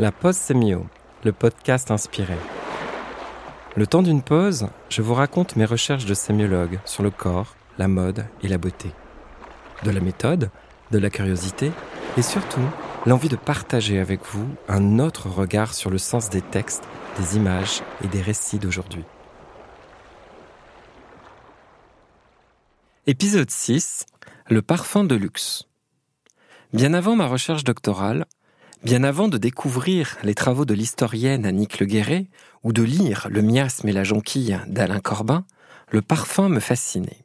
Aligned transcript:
La 0.00 0.10
pause 0.10 0.34
sémio, 0.34 0.88
le 1.22 1.32
podcast 1.32 1.92
inspiré. 1.92 2.34
Le 3.76 3.86
temps 3.86 4.02
d'une 4.02 4.22
pause, 4.22 4.66
je 4.88 5.02
vous 5.02 5.14
raconte 5.14 5.54
mes 5.54 5.64
recherches 5.64 6.04
de 6.04 6.14
sémiologue 6.14 6.80
sur 6.84 7.04
le 7.04 7.12
corps, 7.12 7.54
la 7.78 7.86
mode 7.86 8.26
et 8.42 8.48
la 8.48 8.58
beauté. 8.58 8.90
De 9.84 9.92
la 9.92 10.00
méthode, 10.00 10.50
de 10.90 10.98
la 10.98 11.10
curiosité 11.10 11.70
et 12.16 12.22
surtout 12.22 12.68
l'envie 13.06 13.28
de 13.28 13.36
partager 13.36 14.00
avec 14.00 14.24
vous 14.24 14.48
un 14.66 14.98
autre 14.98 15.28
regard 15.28 15.74
sur 15.74 15.90
le 15.90 15.98
sens 15.98 16.28
des 16.28 16.42
textes, 16.42 16.82
des 17.16 17.36
images 17.36 17.84
et 18.02 18.08
des 18.08 18.20
récits 18.20 18.58
d'aujourd'hui. 18.58 19.04
Épisode 23.06 23.50
6. 23.50 24.06
Le 24.50 24.60
parfum 24.60 25.04
de 25.04 25.14
luxe. 25.14 25.68
Bien 26.72 26.94
avant 26.94 27.14
ma 27.14 27.28
recherche 27.28 27.62
doctorale, 27.62 28.26
bien 28.84 29.02
avant 29.02 29.28
de 29.28 29.38
découvrir 29.38 30.18
les 30.22 30.34
travaux 30.34 30.66
de 30.66 30.74
l'historienne 30.74 31.46
Annick 31.46 31.80
Le 31.80 31.86
Guéret 31.86 32.26
ou 32.62 32.74
de 32.74 32.82
lire 32.82 33.26
Le 33.30 33.40
miasme 33.40 33.88
et 33.88 33.92
la 33.92 34.04
jonquille 34.04 34.60
d'Alain 34.66 35.00
Corbin, 35.00 35.46
le 35.90 36.02
parfum 36.02 36.50
me 36.50 36.60
fascinait. 36.60 37.24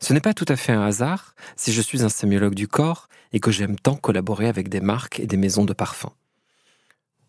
Ce 0.00 0.14
n'est 0.14 0.20
pas 0.20 0.32
tout 0.32 0.46
à 0.48 0.56
fait 0.56 0.72
un 0.72 0.82
hasard 0.82 1.34
si 1.56 1.72
je 1.72 1.82
suis 1.82 2.02
un 2.02 2.08
sémiologue 2.08 2.54
du 2.54 2.68
corps 2.68 3.08
et 3.32 3.40
que 3.40 3.50
j'aime 3.50 3.78
tant 3.78 3.96
collaborer 3.96 4.48
avec 4.48 4.70
des 4.70 4.80
marques 4.80 5.20
et 5.20 5.26
des 5.26 5.36
maisons 5.36 5.66
de 5.66 5.74
parfums. 5.74 6.12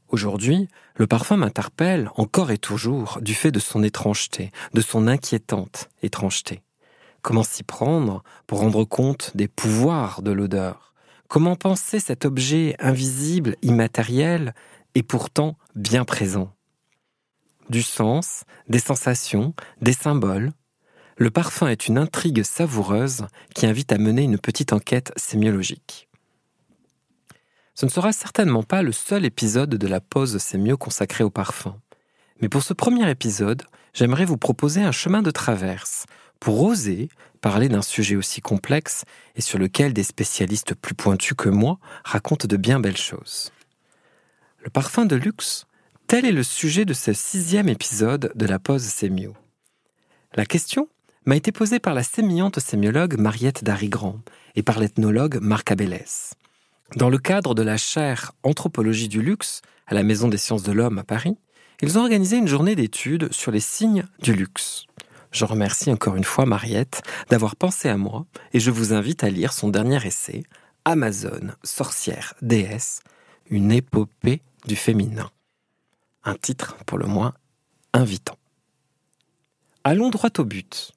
Aujourd'hui, 0.08 0.70
le 0.96 1.08
parfum 1.08 1.36
m'interpelle 1.36 2.10
encore 2.16 2.52
et 2.52 2.58
toujours 2.58 3.20
du 3.22 3.34
fait 3.34 3.52
de 3.52 3.60
son 3.60 3.84
étrangeté, 3.84 4.52
de 4.74 4.82
son 4.82 5.08
inquiétante 5.08 5.90
étrangeté. 6.02 6.62
Comment 7.22 7.44
s'y 7.44 7.64
prendre 7.64 8.24
pour 8.48 8.60
rendre 8.60 8.86
compte 8.86 9.32
des 9.36 9.50
pouvoirs 9.50 10.22
de 10.22 10.32
l'odeur? 10.32 10.95
Comment 11.36 11.58
penser 11.58 12.00
cet 12.00 12.24
objet 12.24 12.78
invisible, 12.80 13.58
immatériel, 13.62 14.56
et 14.94 15.04
pourtant 15.04 15.58
bien 15.76 16.06
présent? 16.06 16.56
Du 17.70 17.82
sens, 17.82 18.46
des 18.70 18.80
sensations, 18.80 19.54
des 19.82 19.92
symboles. 19.92 20.54
Le 21.18 21.30
parfum 21.32 21.68
est 21.68 21.90
une 21.90 21.98
intrigue 21.98 22.44
savoureuse 22.44 23.26
qui 23.54 23.66
invite 23.66 23.92
à 23.92 23.98
mener 23.98 24.24
une 24.24 24.38
petite 24.38 24.72
enquête 24.72 25.12
sémiologique. 25.18 26.08
Ce 27.74 27.86
ne 27.86 27.92
sera 27.92 28.14
certainement 28.14 28.64
pas 28.64 28.82
le 28.82 28.94
seul 28.94 29.26
épisode 29.26 29.76
de 29.76 29.88
la 29.88 30.00
pause 30.00 30.38
sémio 30.38 30.78
consacré 30.78 31.26
au 31.26 31.30
parfum. 31.30 31.76
Mais 32.40 32.48
pour 32.48 32.64
ce 32.64 32.72
premier 32.72 33.10
épisode, 33.10 33.64
j'aimerais 33.94 34.24
vous 34.24 34.38
proposer 34.38 34.84
un 34.84 34.94
chemin 34.94 35.22
de 35.22 35.32
traverse 35.32 36.06
pour 36.40 36.64
oser 36.64 37.10
parler 37.46 37.70
d'un 37.70 37.84
sujet 37.84 38.16
aussi 38.16 38.42
complexe 38.42 39.06
et 39.36 39.42
sur 39.42 39.60
lequel 39.60 39.94
des 39.94 40.02
spécialistes 40.02 40.74
plus 40.74 40.96
pointus 40.96 41.36
que 41.38 41.48
moi 41.48 41.78
racontent 42.04 42.48
de 42.48 42.58
bien 42.58 42.80
belles 42.80 42.98
choses. 42.98 43.52
Le 44.64 44.72
parfum 44.72 45.06
de 45.06 45.16
luxe, 45.16 45.68
tel 46.08 46.26
est 46.26 46.32
le 46.32 46.42
sujet 46.42 46.86
de 46.86 46.96
ce 46.96 47.14
sixième 47.14 47.70
épisode 47.70 48.32
de 48.34 48.46
la 48.48 48.58
pause 48.58 48.82
sémio. 48.82 49.36
La 50.34 50.48
question 50.48 50.90
m'a 51.28 51.36
été 51.36 51.52
posée 51.52 51.78
par 51.78 51.94
la 51.94 52.02
sémillante 52.02 52.60
sémiologue 52.60 53.20
Mariette 53.20 53.64
Darigrand 53.64 54.22
et 54.56 54.64
par 54.64 54.80
l'ethnologue 54.80 55.38
Marc 55.40 55.72
Abélès. 55.72 56.34
Dans 56.96 57.12
le 57.12 57.20
cadre 57.20 57.54
de 57.54 57.62
la 57.62 57.78
chaire 57.78 58.32
Anthropologie 58.42 59.08
du 59.08 59.22
luxe 59.22 59.62
à 59.86 59.94
la 59.94 60.02
Maison 60.02 60.30
des 60.30 60.38
sciences 60.38 60.64
de 60.64 60.72
l'homme 60.72 60.98
à 60.98 61.04
Paris, 61.04 61.38
ils 61.84 62.00
ont 62.00 62.02
organisé 62.02 62.38
une 62.38 62.48
journée 62.48 62.76
d'études 62.76 63.32
sur 63.32 63.52
les 63.52 63.60
signes 63.60 64.06
du 64.24 64.34
luxe. 64.34 64.88
Je 65.36 65.44
remercie 65.44 65.92
encore 65.92 66.16
une 66.16 66.24
fois 66.24 66.46
Mariette 66.46 67.02
d'avoir 67.30 67.58
pensé 67.58 67.90
à 67.90 67.98
moi 67.98 68.26
et 68.54 68.62
je 68.62 68.72
vous 68.72 68.94
invite 68.94 69.22
à 69.22 69.30
lire 69.30 69.52
son 69.52 69.68
dernier 69.68 70.00
essai, 70.08 70.44
Amazon, 70.86 71.52
sorcière, 71.62 72.36
déesse, 72.42 73.02
une 73.50 73.74
épopée 73.74 74.42
du 74.66 74.78
féminin. 74.78 75.30
Un 76.24 76.36
titre 76.36 76.78
pour 76.86 76.98
le 76.98 77.08
moins 77.08 77.34
invitant. 77.92 78.38
Allons 79.84 80.10
droit 80.10 80.30
au 80.38 80.46
but. 80.46 80.94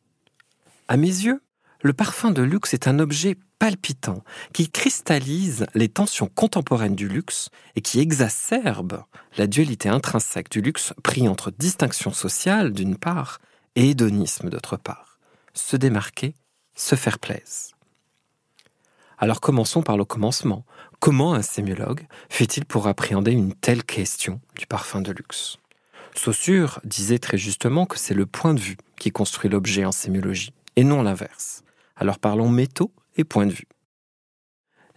À 0.87 0.97
mes 0.97 1.09
yeux, 1.09 1.43
le 1.83 1.93
parfum 1.93 2.31
de 2.31 2.43
luxe 2.43 2.75
est 2.75 2.87
un 2.87 3.01
objet 3.01 3.37
palpitant 3.59 4.23
qui 4.53 4.71
cristallise 4.71 5.67
les 5.75 5.89
tensions 5.89 6.31
contemporaines 6.33 6.95
du 6.95 7.09
luxe 7.09 7.49
et 7.75 7.81
qui 7.81 7.99
exacerbe 7.99 9.03
la 9.37 9.49
dualité 9.49 9.89
intrinsèque 9.89 10.49
du 10.49 10.61
luxe 10.61 10.95
pris 11.03 11.27
entre 11.27 11.51
distinction 11.51 12.13
sociale 12.13 12.73
d'une 12.73 12.97
part 12.97 13.41
et 13.75 13.91
hédonisme 13.91 14.51
d'autre 14.51 14.77
part. 14.77 15.19
Se 15.55 15.77
démarquer, 15.77 16.35
se 16.75 16.95
faire 16.95 17.19
plaisir. 17.19 17.77
Alors 19.19 19.41
commençons 19.41 19.83
par 19.83 19.97
le 19.97 20.05
commencement. 20.05 20.65
Comment 21.01 21.35
un 21.35 21.43
sémiologue 21.43 22.07
fait-il 22.29 22.65
pour 22.65 22.87
appréhender 22.87 23.33
une 23.33 23.53
telle 23.55 23.85
question 23.85 24.41
du 24.57 24.67
parfum 24.67 25.01
de 25.01 25.13
luxe? 25.13 25.59
Saussure 26.15 26.81
disait 26.85 27.19
très 27.19 27.39
justement 27.39 27.87
que 27.87 27.99
c'est 27.99 28.15
le 28.15 28.27
point 28.27 28.55
de 28.55 28.61
vue 28.61 28.77
qui 28.99 29.11
construit 29.11 29.51
l'objet 29.51 29.85
en 29.85 29.93
sémiologie, 29.93 30.53
et 30.77 30.85
non 30.85 31.03
l'inverse. 31.03 31.63
Alors 31.97 32.19
parlons 32.19 32.49
métaux 32.49 32.93
et 33.17 33.25
point 33.25 33.47
de 33.47 33.53
vue. 33.53 33.69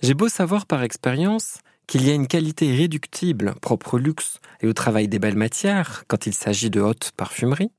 J'ai 0.01 0.13
beau 0.13 0.29
savoir 0.29 0.65
par 0.65 0.83
expérience 0.83 1.59
qu'il 1.87 2.05
y 2.05 2.09
a 2.09 2.13
une 2.13 2.27
qualité 2.27 2.67
irréductible 2.67 3.55
propre 3.61 3.95
au 3.95 3.97
luxe 3.97 4.39
et 4.61 4.67
au 4.67 4.73
travail 4.73 5.07
des 5.07 5.19
belles 5.19 5.35
matières 5.35 6.05
quand 6.07 6.25
il 6.25 6.33
s'agit 6.33 6.69
de 6.69 6.79
haute 6.79 7.11
parfumerie, 7.17 7.71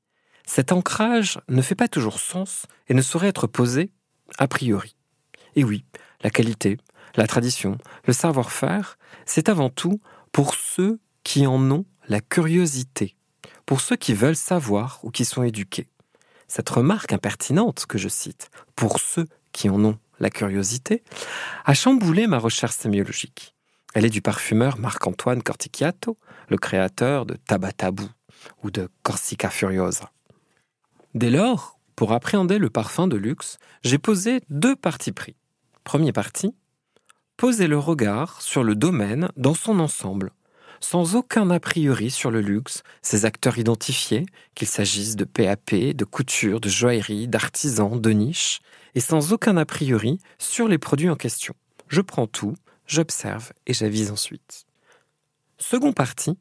cet 0.46 0.72
ancrage 0.72 1.40
ne 1.48 1.62
fait 1.62 1.74
pas 1.74 1.88
toujours 1.88 2.20
sens 2.20 2.66
et 2.88 2.94
ne 2.94 3.02
saurait 3.02 3.28
être 3.28 3.46
posé 3.46 3.92
a 4.38 4.48
priori. 4.48 4.96
Et 5.56 5.64
oui, 5.64 5.84
la 6.22 6.30
qualité, 6.30 6.78
la 7.16 7.26
tradition, 7.26 7.78
le 8.06 8.12
savoir-faire, 8.12 8.98
c'est 9.26 9.48
avant 9.48 9.70
tout 9.70 10.00
pour 10.32 10.54
ceux 10.54 11.00
qui 11.24 11.46
en 11.46 11.70
ont 11.70 11.84
la 12.08 12.20
curiosité, 12.20 13.16
pour 13.66 13.80
ceux 13.80 13.96
qui 13.96 14.14
veulent 14.14 14.36
savoir 14.36 15.00
ou 15.02 15.10
qui 15.10 15.24
sont 15.24 15.42
éduqués. 15.42 15.88
Cette 16.48 16.68
remarque 16.68 17.12
impertinente 17.12 17.86
que 17.86 17.98
je 17.98 18.08
cite, 18.08 18.50
pour 18.76 18.98
ceux 18.98 19.26
qui 19.52 19.68
en 19.70 19.84
ont 19.84 19.98
la 20.20 20.30
curiosité, 20.30 21.02
a 21.64 21.74
chamboulé 21.74 22.26
ma 22.26 22.38
recherche 22.38 22.76
sémiologique. 22.76 23.54
Elle 23.94 24.04
est 24.04 24.10
du 24.10 24.22
parfumeur 24.22 24.78
Marc-Antoine 24.78 25.42
Corticchiato, 25.42 26.18
le 26.48 26.56
créateur 26.56 27.26
de 27.26 27.34
Tabatabou 27.34 28.08
ou 28.62 28.70
de 28.70 28.88
Corsica 29.02 29.50
Furiosa. 29.50 30.10
Dès 31.14 31.30
lors, 31.30 31.78
pour 31.94 32.12
appréhender 32.12 32.58
le 32.58 32.70
parfum 32.70 33.06
de 33.06 33.16
luxe, 33.16 33.58
j'ai 33.84 33.98
posé 33.98 34.40
deux 34.48 34.74
parties 34.76 35.12
pris. 35.12 35.36
Premier 35.84 36.12
parti, 36.12 36.54
poser 37.36 37.66
le 37.66 37.78
regard 37.78 38.40
sur 38.40 38.64
le 38.64 38.74
domaine 38.74 39.28
dans 39.36 39.52
son 39.52 39.78
ensemble, 39.78 40.32
sans 40.80 41.14
aucun 41.14 41.50
a 41.50 41.60
priori 41.60 42.10
sur 42.10 42.30
le 42.30 42.40
luxe, 42.40 42.82
ses 43.02 43.26
acteurs 43.26 43.58
identifiés, 43.58 44.24
qu'il 44.54 44.68
s'agisse 44.68 45.16
de 45.16 45.24
PAP, 45.24 45.74
de 45.74 46.04
couture, 46.04 46.60
de 46.60 46.70
joaillerie, 46.70 47.28
d'artisans, 47.28 48.00
de 48.00 48.10
niche, 48.10 48.60
et 48.94 49.00
sans 49.00 49.32
aucun 49.32 49.56
a 49.58 49.66
priori 49.66 50.18
sur 50.38 50.66
les 50.66 50.78
produits 50.78 51.10
en 51.10 51.16
question. 51.16 51.54
Je 51.88 52.00
prends 52.00 52.26
tout, 52.26 52.54
j'observe 52.86 53.52
et 53.66 53.74
j'avise 53.74 54.10
ensuite. 54.10 54.64
Second 55.58 55.92
parti, 55.92 56.38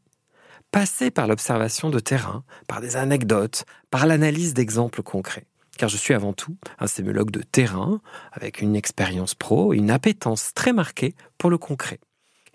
passer 0.71 1.11
par 1.11 1.27
l'observation 1.27 1.89
de 1.89 1.99
terrain, 1.99 2.43
par 2.67 2.81
des 2.81 2.95
anecdotes, 2.95 3.65
par 3.89 4.07
l'analyse 4.07 4.53
d'exemples 4.53 5.03
concrets. 5.03 5.45
Car 5.77 5.89
je 5.89 5.97
suis 5.97 6.13
avant 6.13 6.33
tout 6.33 6.57
un 6.79 6.87
sémiologue 6.87 7.31
de 7.31 7.41
terrain, 7.41 8.01
avec 8.31 8.61
une 8.61 8.75
expérience 8.75 9.35
pro 9.35 9.73
et 9.73 9.77
une 9.77 9.91
appétence 9.91 10.53
très 10.53 10.73
marquée 10.73 11.15
pour 11.37 11.49
le 11.49 11.57
concret. 11.57 11.99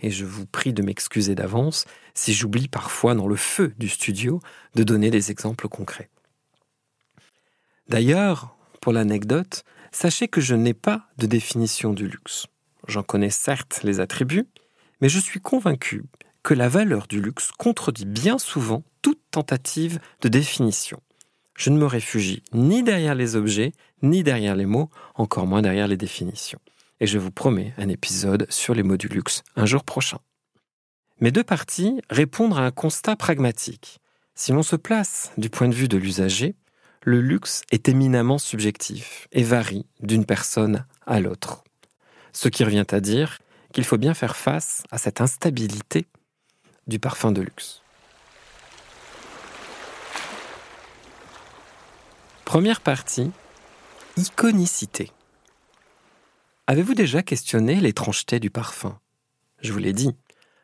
Et 0.01 0.11
je 0.11 0.25
vous 0.25 0.47
prie 0.47 0.73
de 0.73 0.83
m'excuser 0.83 1.35
d'avance 1.35 1.87
si 2.15 2.35
j'oublie 2.35 2.69
parfois 2.69 3.15
dans 3.15 3.29
le 3.29 3.37
feu 3.37 3.75
du 3.79 3.89
studio 3.89 4.41
de 4.75 4.83
donner 4.83 5.11
des 5.11 5.31
exemples 5.31 5.69
concrets. 5.69 6.11
D'ailleurs, 7.89 8.57
pour 8.81 8.93
l'anecdote, 8.93 9.65
sachez 9.93 10.29
que 10.29 10.41
je 10.41 10.55
n'ai 10.55 10.75
pas 10.75 11.09
de 11.19 11.27
définition 11.27 11.93
du 11.93 12.09
luxe. 12.09 12.47
J'en 12.89 13.03
connais 13.03 13.31
certes 13.31 13.81
les 13.83 14.01
attributs, 14.01 14.47
mais 15.01 15.09
je 15.09 15.19
suis 15.19 15.41
convaincu 15.41 16.05
que 16.47 16.55
la 16.55 16.69
valeur 16.69 17.09
du 17.09 17.21
luxe 17.21 17.51
contredit 17.59 18.05
bien 18.05 18.39
souvent 18.39 18.85
toute 19.03 19.19
tentative 19.33 19.99
de 20.21 20.29
définition. 20.29 21.03
Je 21.57 21.71
ne 21.71 21.77
me 21.77 21.87
réfugie 21.87 22.45
ni 22.53 22.85
derrière 22.85 23.17
les 23.17 23.35
objets, 23.35 23.73
ni 24.01 24.23
derrière 24.23 24.55
les 24.55 24.65
mots, 24.65 24.89
encore 25.17 25.49
moins 25.49 25.61
derrière 25.61 25.89
les 25.89 25.97
définitions. 25.97 26.61
Et 27.01 27.09
je 27.09 27.19
vous 27.19 27.33
promets 27.33 27.75
un 27.79 27.89
épisode 27.89 28.47
sur 28.49 28.75
les 28.75 28.85
mots 28.85 28.97
du 28.97 29.09
luxe 29.09 29.43
un 29.57 29.67
jour 29.67 29.83
prochain. 29.83 30.21
Mes 31.21 31.33
deux 31.33 31.43
parties 31.43 32.01
répondent 32.11 32.57
à 32.57 32.61
un 32.61 32.71
constat 32.71 33.17
pragmatique. 33.17 33.99
Si 34.37 34.53
l'on 34.53 34.63
se 34.63 34.77
place 34.77 35.33
du 35.39 35.51
point 35.51 35.67
de 35.67 35.75
vue 35.75 35.89
de 35.89 35.97
l'usager, 35.97 36.55
le 37.03 37.21
luxe 37.21 37.63
est 37.73 37.89
éminemment 37.89 38.39
subjectif 38.39 39.27
et 39.33 39.43
varie 39.43 39.85
d'une 39.99 40.25
personne 40.25 40.87
à 41.07 41.19
l'autre. 41.19 41.65
Ce 42.33 42.49
qui 42.49 42.63
revient 42.63 42.87
à 42.93 43.01
dire 43.01 43.41
qu'il 43.73 43.83
faut 43.83 43.99
bien 43.99 44.15
faire 44.15 44.37
face 44.37 44.85
à 44.93 44.99
cette 44.99 45.21
instabilité 45.21 46.07
du 46.87 47.01
parfum 47.01 47.33
de 47.33 47.43
luxe. 47.43 47.83
Première 52.45 52.81
partie, 52.81 53.33
iconicité. 54.17 55.11
Avez-vous 56.69 56.95
déjà 56.95 57.23
questionné 57.23 57.77
l'étrangeté 57.81 58.39
du 58.39 58.51
parfum? 58.51 58.99
Je 59.63 59.73
vous 59.73 59.79
l'ai 59.79 59.93
dit, 59.93 60.15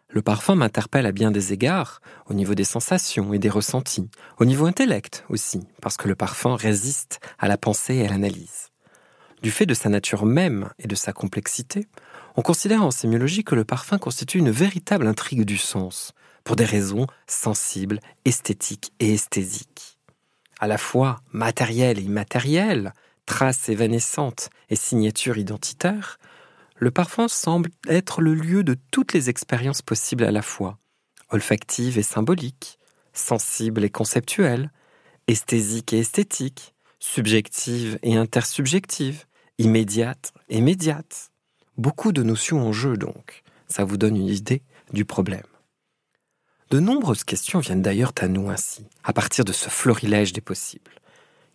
Le 0.09 0.23
parfum 0.23 0.55
m'interpelle 0.55 1.07
à 1.07 1.13
bien 1.13 1.31
des 1.31 1.55
égards, 1.55 2.03
au 2.27 2.35
niveau 2.35 2.55
des 2.55 2.65
sensations 2.65 3.33
et 3.33 3.39
des 3.39 3.49
ressentis, 3.49 4.11
au 4.39 4.45
niveau 4.45 4.67
intellect 4.67 5.25
aussi, 5.31 5.67
parce 5.81 5.97
que 5.97 6.07
le 6.07 6.15
parfum 6.15 6.55
résiste 6.55 7.19
à 7.39 7.49
la 7.49 7.57
pensée 7.57 7.97
et 7.97 8.07
à 8.07 8.11
l'analyse. 8.11 8.69
Du 9.43 9.51
fait 9.51 9.65
de 9.65 9.75
sa 9.75 9.89
nature 9.89 10.27
même 10.27 10.71
et 10.79 10.87
de 10.87 10.95
sa 10.95 11.13
complexité, 11.13 11.89
on 12.37 12.43
considère 12.43 12.85
en 12.85 12.91
sémiologie 12.91 13.45
que 13.45 13.55
le 13.55 13.65
parfum 13.65 13.99
constitue 13.99 14.39
une 14.39 14.51
véritable 14.51 15.07
intrigue 15.07 15.45
du 15.45 15.59
sens, 15.59 16.13
pour 16.45 16.57
des 16.57 16.65
raisons 16.65 17.07
sensibles, 17.27 18.01
esthétiques 18.25 18.93
et 19.01 19.15
esthésiques. 19.15 19.99
À 20.61 20.67
la 20.67 20.79
fois 20.79 21.21
matérielles 21.33 21.99
et 21.99 22.03
immatérielles, 22.03 22.93
traces 23.27 23.69
évanescentes 23.69 24.51
et 24.71 24.77
signatures 24.77 25.39
identitaires, 25.39 26.19
le 26.77 26.91
parfum 26.91 27.29
semble 27.29 27.71
être 27.87 28.21
le 28.21 28.35
lieu 28.35 28.65
de 28.65 28.77
toutes 28.91 29.13
les 29.13 29.31
expériences 29.31 29.83
possibles 29.83 30.25
à 30.25 30.33
la 30.33 30.43
fois, 30.43 30.79
olfactives 31.31 31.99
et 31.99 32.03
symboliques, 32.03 32.79
sensibles 33.13 33.85
et 33.85 33.91
conceptuelles, 33.91 34.71
esthésiques 35.29 35.93
et 35.93 36.01
esthétiques, 36.01 36.75
subjectives 36.99 37.99
et 38.03 38.17
intersubjectives, 38.17 39.25
immédiates 39.59 40.33
et 40.49 40.61
médiates. 40.61 41.32
Beaucoup 41.79 42.13
de 42.13 42.23
notions 42.23 42.61
en 42.67 42.73
jeu 42.73 42.99
donc. 42.99 43.43
Ça 43.67 43.85
vous 43.85 43.97
donne 43.97 44.17
une 44.17 44.29
idée 44.29 44.63
du 44.93 45.07
problème. 45.07 45.47
De 46.71 46.81
nombreuses 46.81 47.25
questions 47.25 47.61
viennent 47.61 47.81
d'ailleurs 47.81 48.13
à 48.21 48.29
nous 48.29 48.51
ainsi, 48.51 48.87
à 49.05 49.15
partir 49.15 49.45
de 49.45 49.53
ce 49.53 49.71
florilège 49.71 50.35
des 50.35 50.43
possibles. 50.43 50.93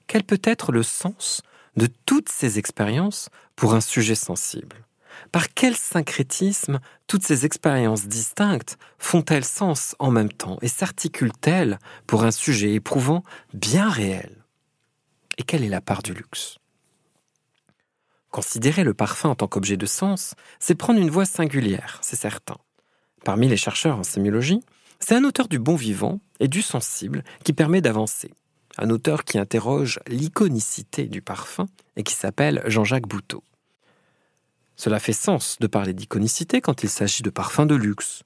Quel 0.08 0.24
peut 0.24 0.42
être 0.44 0.72
le 0.72 0.82
sens 0.82 1.44
de 1.76 1.88
toutes 2.06 2.30
ces 2.30 2.58
expériences 2.58 3.30
pour 3.56 3.76
un 3.76 3.82
sujet 3.82 4.16
sensible? 4.16 4.88
Par 5.32 5.54
quel 5.54 5.76
syncrétisme 5.76 6.80
toutes 7.06 7.24
ces 7.24 7.46
expériences 7.46 8.08
distinctes 8.08 8.78
font-elles 8.98 9.46
sens 9.46 9.96
en 10.00 10.10
même 10.10 10.32
temps 10.32 10.58
et 10.62 10.68
s'articulent-elles 10.68 11.78
pour 12.08 12.24
un 12.24 12.32
sujet 12.32 12.74
éprouvant 12.74 13.24
bien 13.54 13.90
réel? 13.90 14.44
Et 15.38 15.44
quelle 15.44 15.64
est 15.64 15.70
la 15.70 15.82
part 15.82 16.02
du 16.02 16.14
luxe? 16.14 16.58
Considérer 18.38 18.84
le 18.84 18.94
parfum 18.94 19.30
en 19.30 19.36
tant 19.36 19.48
qu'objet 19.48 19.78
de 19.78 19.88
sens, 19.88 20.36
c'est 20.60 20.76
prendre 20.76 21.00
une 21.00 21.10
voie 21.10 21.26
singulière, 21.26 21.98
c'est 22.04 22.16
certain. 22.16 22.58
Parmi 23.26 23.48
les 23.48 23.58
chercheurs 23.58 23.98
en 23.98 24.04
sémiologie, 24.04 24.60
c'est 25.00 25.16
un 25.16 25.24
auteur 25.24 25.48
du 25.48 25.58
bon 25.58 25.76
vivant 25.76 26.20
et 26.40 26.48
du 26.48 26.62
sensible 26.62 27.24
qui 27.44 27.52
permet 27.52 27.82
d'avancer. 27.82 28.32
Un 28.78 28.92
auteur 28.92 29.24
qui 29.24 29.40
interroge 29.40 30.00
l'iconicité 30.06 31.08
du 31.08 31.24
parfum 31.24 31.66
et 31.96 32.04
qui 32.04 32.14
s'appelle 32.14 32.62
Jean-Jacques 32.68 33.08
Bouteau. 33.08 33.44
Cela 34.76 35.00
fait 35.00 35.14
sens 35.14 35.58
de 35.60 35.66
parler 35.66 35.96
d'iconicité 35.96 36.62
quand 36.62 36.84
il 36.84 36.90
s'agit 36.90 37.24
de 37.24 37.32
parfums 37.32 37.66
de 37.66 37.74
luxe. 37.74 38.22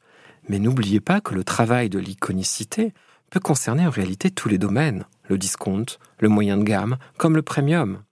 Mais 0.49 0.59
n'oubliez 0.59 0.99
pas 0.99 1.21
que 1.21 1.33
le 1.33 1.45
travail 1.45 1.89
de 1.89 1.99
l'iconicité 1.99 2.93
peut 3.29 3.39
concerner 3.39 3.87
en 3.87 3.91
réalité 3.91 4.29
tous 4.29 4.49
les 4.49 4.57
domaines, 4.57 5.05
le 5.29 5.37
discount, 5.37 5.85
le 6.19 6.27
moyen 6.27 6.57
de 6.57 6.63
gamme, 6.63 6.97
comme 7.15 7.37
le 7.37 7.43
premium. 7.43 8.03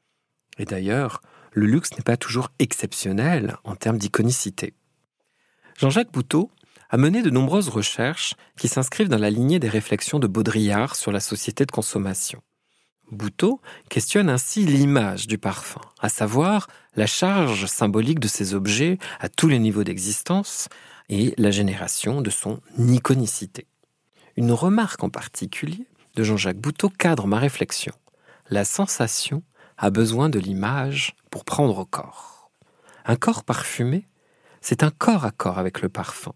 Et 0.60 0.64
d'ailleurs, 0.64 1.22
le 1.60 1.68
luxe 1.68 1.92
n'est 1.92 2.04
pas 2.04 2.18
toujours 2.18 2.50
exceptionnel 2.58 3.58
en 3.64 3.76
termes 3.76 3.98
d'iconicité. 3.98 4.74
Jean-Jacques 5.78 6.12
Bouteau 6.12 6.50
a 6.90 6.98
mené 6.98 7.22
de 7.22 7.30
nombreuses 7.30 7.70
recherches 7.70 8.34
qui 8.58 8.68
s'inscrivent 8.68 9.10
dans 9.10 9.18
la 9.18 9.30
lignée 9.30 9.60
des 9.60 9.70
réflexions 9.70 10.20
de 10.20 10.28
Baudrillard 10.28 10.96
sur 10.96 11.12
la 11.12 11.20
société 11.20 11.66
de 11.66 11.72
consommation. 11.72 12.42
Bouteau 13.12 13.60
questionne 13.90 14.30
ainsi 14.30 14.66
l'image 14.66 15.28
du 15.28 15.38
parfum, 15.38 15.82
à 16.00 16.10
savoir 16.10 16.68
la 16.96 17.08
charge 17.08 17.66
symbolique 17.66 18.20
de 18.20 18.28
ces 18.28 18.54
objets 18.54 18.98
à 19.20 19.30
tous 19.30 19.48
les 19.48 19.60
niveaux 19.60 19.84
d'existence 19.84 20.70
et 21.10 21.34
la 21.38 21.52
génération 21.52 22.22
de 22.22 22.30
son 22.30 22.62
iconicité. 22.78 23.68
Une 24.38 24.52
remarque 24.52 25.04
en 25.04 25.10
particulier 25.10 25.88
de 26.16 26.24
Jean-Jacques 26.24 26.60
Bouteau 26.60 26.90
cadre 26.90 27.28
ma 27.28 27.40
réflexion. 27.40 27.94
La 28.50 28.64
sensation 28.64 29.44
a 29.80 29.90
besoin 29.90 30.30
de 30.30 30.38
l'image 30.38 31.16
pour 31.32 31.44
prendre 31.44 31.84
corps. 31.84 32.52
Un 33.06 33.16
corps 33.16 33.44
parfumé, 33.44 34.08
c'est 34.62 34.84
un 34.84 34.92
corps 34.92 35.26
à 35.26 35.32
corps 35.32 35.58
avec 35.58 35.82
le 35.82 35.90
parfum 35.90 36.34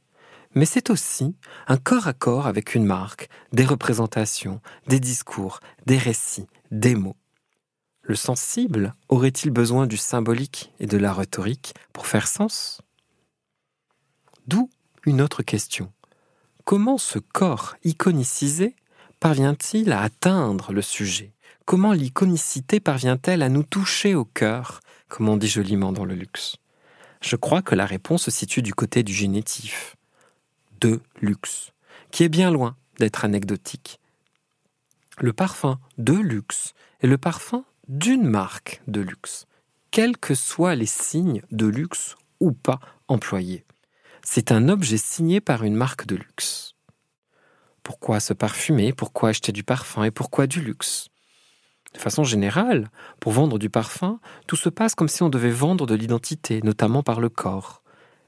mais 0.56 0.66
c'est 0.66 0.90
aussi 0.90 1.36
un 1.68 1.78
corps 1.78 2.07
à 2.07 2.13
corps 2.13 2.48
avec 2.48 2.75
une 2.75 2.86
marque, 2.86 3.30
des 3.51 3.66
représentations, 3.66 4.62
des 4.88 5.00
discours, 5.00 5.60
des 5.86 5.98
récits, 5.98 6.48
des 6.72 6.95
mots. 6.95 7.18
Le 8.01 8.16
sensible 8.16 8.94
aurait-il 9.07 9.51
besoin 9.51 9.88
du 9.88 9.98
symbolique 9.98 10.74
et 10.80 10.88
de 10.88 10.98
la 10.98 11.13
rhétorique 11.13 11.74
pour 11.94 12.06
faire 12.06 12.28
sens? 12.28 12.81
D'où 14.48 14.69
une 15.06 15.22
autre 15.22 15.42
question. 15.42 15.92
Comment 16.66 16.98
ce 16.98 17.19
corps 17.19 17.75
iconicisé 17.84 18.75
parvient-il 19.19 19.92
à 19.92 20.01
atteindre 20.01 20.74
le 20.74 20.81
sujet? 20.81 21.33
Comment 21.65 21.94
l'iconicité 21.94 22.81
parvient-elle 22.81 23.42
à 23.42 23.48
nous 23.48 23.63
toucher 23.63 24.15
au 24.15 24.25
cœur, 24.25 24.81
comme 25.07 25.30
on 25.30 25.38
dit 25.38 25.48
joliment 25.48 25.94
dans 25.94 26.04
le 26.04 26.13
luxe? 26.13 26.57
Je 27.21 27.38
crois 27.38 27.62
que 27.62 27.74
la 27.74 27.86
réponse 27.86 28.24
se 28.24 28.31
situe 28.31 28.62
du 28.62 28.74
côté 28.74 29.01
du 29.01 29.13
génétif 29.13 29.95
de 30.81 31.00
luxe, 31.21 31.71
qui 32.12 32.24
est 32.24 32.30
bien 32.30 32.51
loin 32.51 32.75
d'être 33.00 33.24
anecdotique. 33.24 34.01
Le 35.19 35.31
parfum 35.31 35.80
de 35.98 36.13
luxe 36.13 36.74
est 37.01 37.07
le 37.07 37.18
parfum 37.18 37.63
d'une 37.88 38.27
marque 38.27 38.81
de 38.88 39.00
luxe, 39.00 39.45
quels 39.89 40.18
que 40.18 40.36
soient 40.36 40.75
les 40.75 40.86
signes 40.86 41.44
de 41.51 41.65
luxe 41.65 42.18
ou 42.42 42.51
pas 42.51 42.81
employés. 43.07 43.63
C'est 44.21 44.51
un 44.51 44.68
objet 44.68 44.98
signé 44.98 45.39
par 45.39 45.63
une 45.63 45.75
marque 45.75 46.06
de 46.07 46.15
luxe. 46.18 46.75
Pourquoi 47.83 48.19
se 48.19 48.33
parfumer? 48.33 48.92
Pourquoi 48.92 49.30
acheter 49.30 49.54
du 49.54 49.63
parfum? 49.63 50.04
Et 50.04 50.12
pourquoi 50.12 50.45
du 50.45 50.62
luxe? 50.62 51.10
De 51.94 52.00
façon 52.00 52.24
générale, 52.24 52.90
pour 53.19 53.34
vendre 53.34 53.60
du 53.60 53.69
parfum, 53.69 54.19
tout 54.48 54.56
se 54.56 54.69
passe 54.69 54.95
comme 54.95 55.07
si 55.07 55.24
on 55.24 55.30
devait 55.30 55.51
vendre 55.51 55.86
de 55.86 55.95
l'identité, 55.95 56.62
notamment 56.63 57.04
par 57.04 57.19
le 57.19 57.30
corps. 57.30 57.84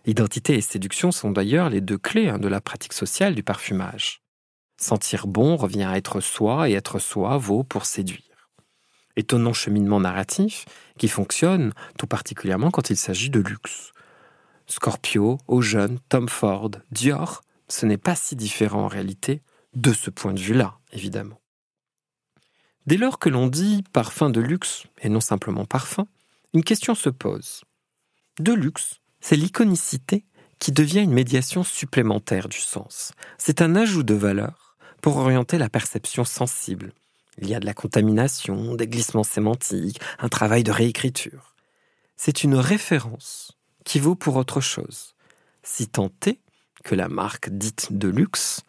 Identité 0.05 0.53
et 0.53 0.61
séduction 0.61 1.11
sont 1.11 1.31
d'ailleurs 1.31 1.69
les 1.69 1.81
deux 1.81 1.97
clés 1.97 2.29
hein, 2.29 2.37
de 2.37 2.47
la 2.47 2.61
pratique 2.61 2.93
sociale 2.93 3.33
du 3.33 3.41
parfumage. 3.41 4.21
Sentir 4.77 5.25
bon 5.25 5.55
revient 5.55 5.83
à 5.83 5.97
être 5.97 6.19
soi 6.19 6.69
et 6.69 6.73
être 6.73 6.99
soi 6.99 7.37
vaut 7.37 7.63
pour 7.63 7.85
séduire. 7.85 8.21
Étonnant 9.15 9.53
cheminement 9.53 9.99
narratif 9.99 10.65
qui 10.99 11.07
fonctionne 11.07 11.73
tout 11.97 12.07
particulièrement 12.07 12.69
quand 12.69 12.89
il 12.89 12.97
s'agit 12.97 13.29
de 13.29 13.39
luxe. 13.39 13.93
Scorpio, 14.67 15.37
Ocean, 15.47 15.97
Tom 16.09 16.27
Ford, 16.27 16.71
Dior, 16.91 17.41
ce 17.67 17.85
n'est 17.85 17.97
pas 17.97 18.15
si 18.15 18.35
différent 18.35 18.83
en 18.83 18.87
réalité 18.87 19.41
de 19.73 19.93
ce 19.93 20.09
point 20.09 20.33
de 20.33 20.39
vue-là, 20.39 20.77
évidemment. 20.91 21.39
Dès 22.87 22.97
lors 22.97 23.17
que 23.17 23.29
l'on 23.29 23.47
dit 23.47 23.83
parfum 23.93 24.29
de 24.29 24.39
luxe 24.39 24.83
et 25.01 25.09
non 25.09 25.19
simplement 25.19 25.65
parfum, 25.65 26.07
une 26.53 26.63
question 26.63 26.93
se 26.93 27.09
pose. 27.09 27.63
De 28.39 28.53
luxe, 28.53 28.99
c'est 29.21 29.35
l'iconicité 29.35 30.23
qui 30.59 30.71
devient 30.71 31.01
une 31.01 31.13
médiation 31.13 31.63
supplémentaire 31.63 32.47
du 32.47 32.59
sens. 32.59 33.13
C'est 33.37 33.61
un 33.61 33.75
ajout 33.75 34.03
de 34.03 34.13
valeur 34.13 34.77
pour 35.01 35.17
orienter 35.17 35.57
la 35.57 35.69
perception 35.69 36.25
sensible. 36.25 36.93
Il 37.41 37.49
y 37.49 37.55
a 37.55 37.59
de 37.59 37.65
la 37.65 37.73
contamination, 37.73 38.75
des 38.75 38.87
glissements 38.87 39.23
sémantiques, 39.23 39.99
un 40.19 40.29
travail 40.29 40.63
de 40.63 40.71
réécriture. 40.71 41.55
C'est 42.17 42.43
une 42.43 42.55
référence 42.55 43.57
qui 43.83 43.99
vaut 43.99 44.15
pour 44.15 44.35
autre 44.35 44.61
chose, 44.61 45.15
si 45.63 45.87
tant 45.87 46.11
est 46.27 46.39
que 46.83 46.95
la 46.95 47.09
marque 47.09 47.49
dite 47.49 47.87
de 47.91 48.07
luxe 48.07 48.61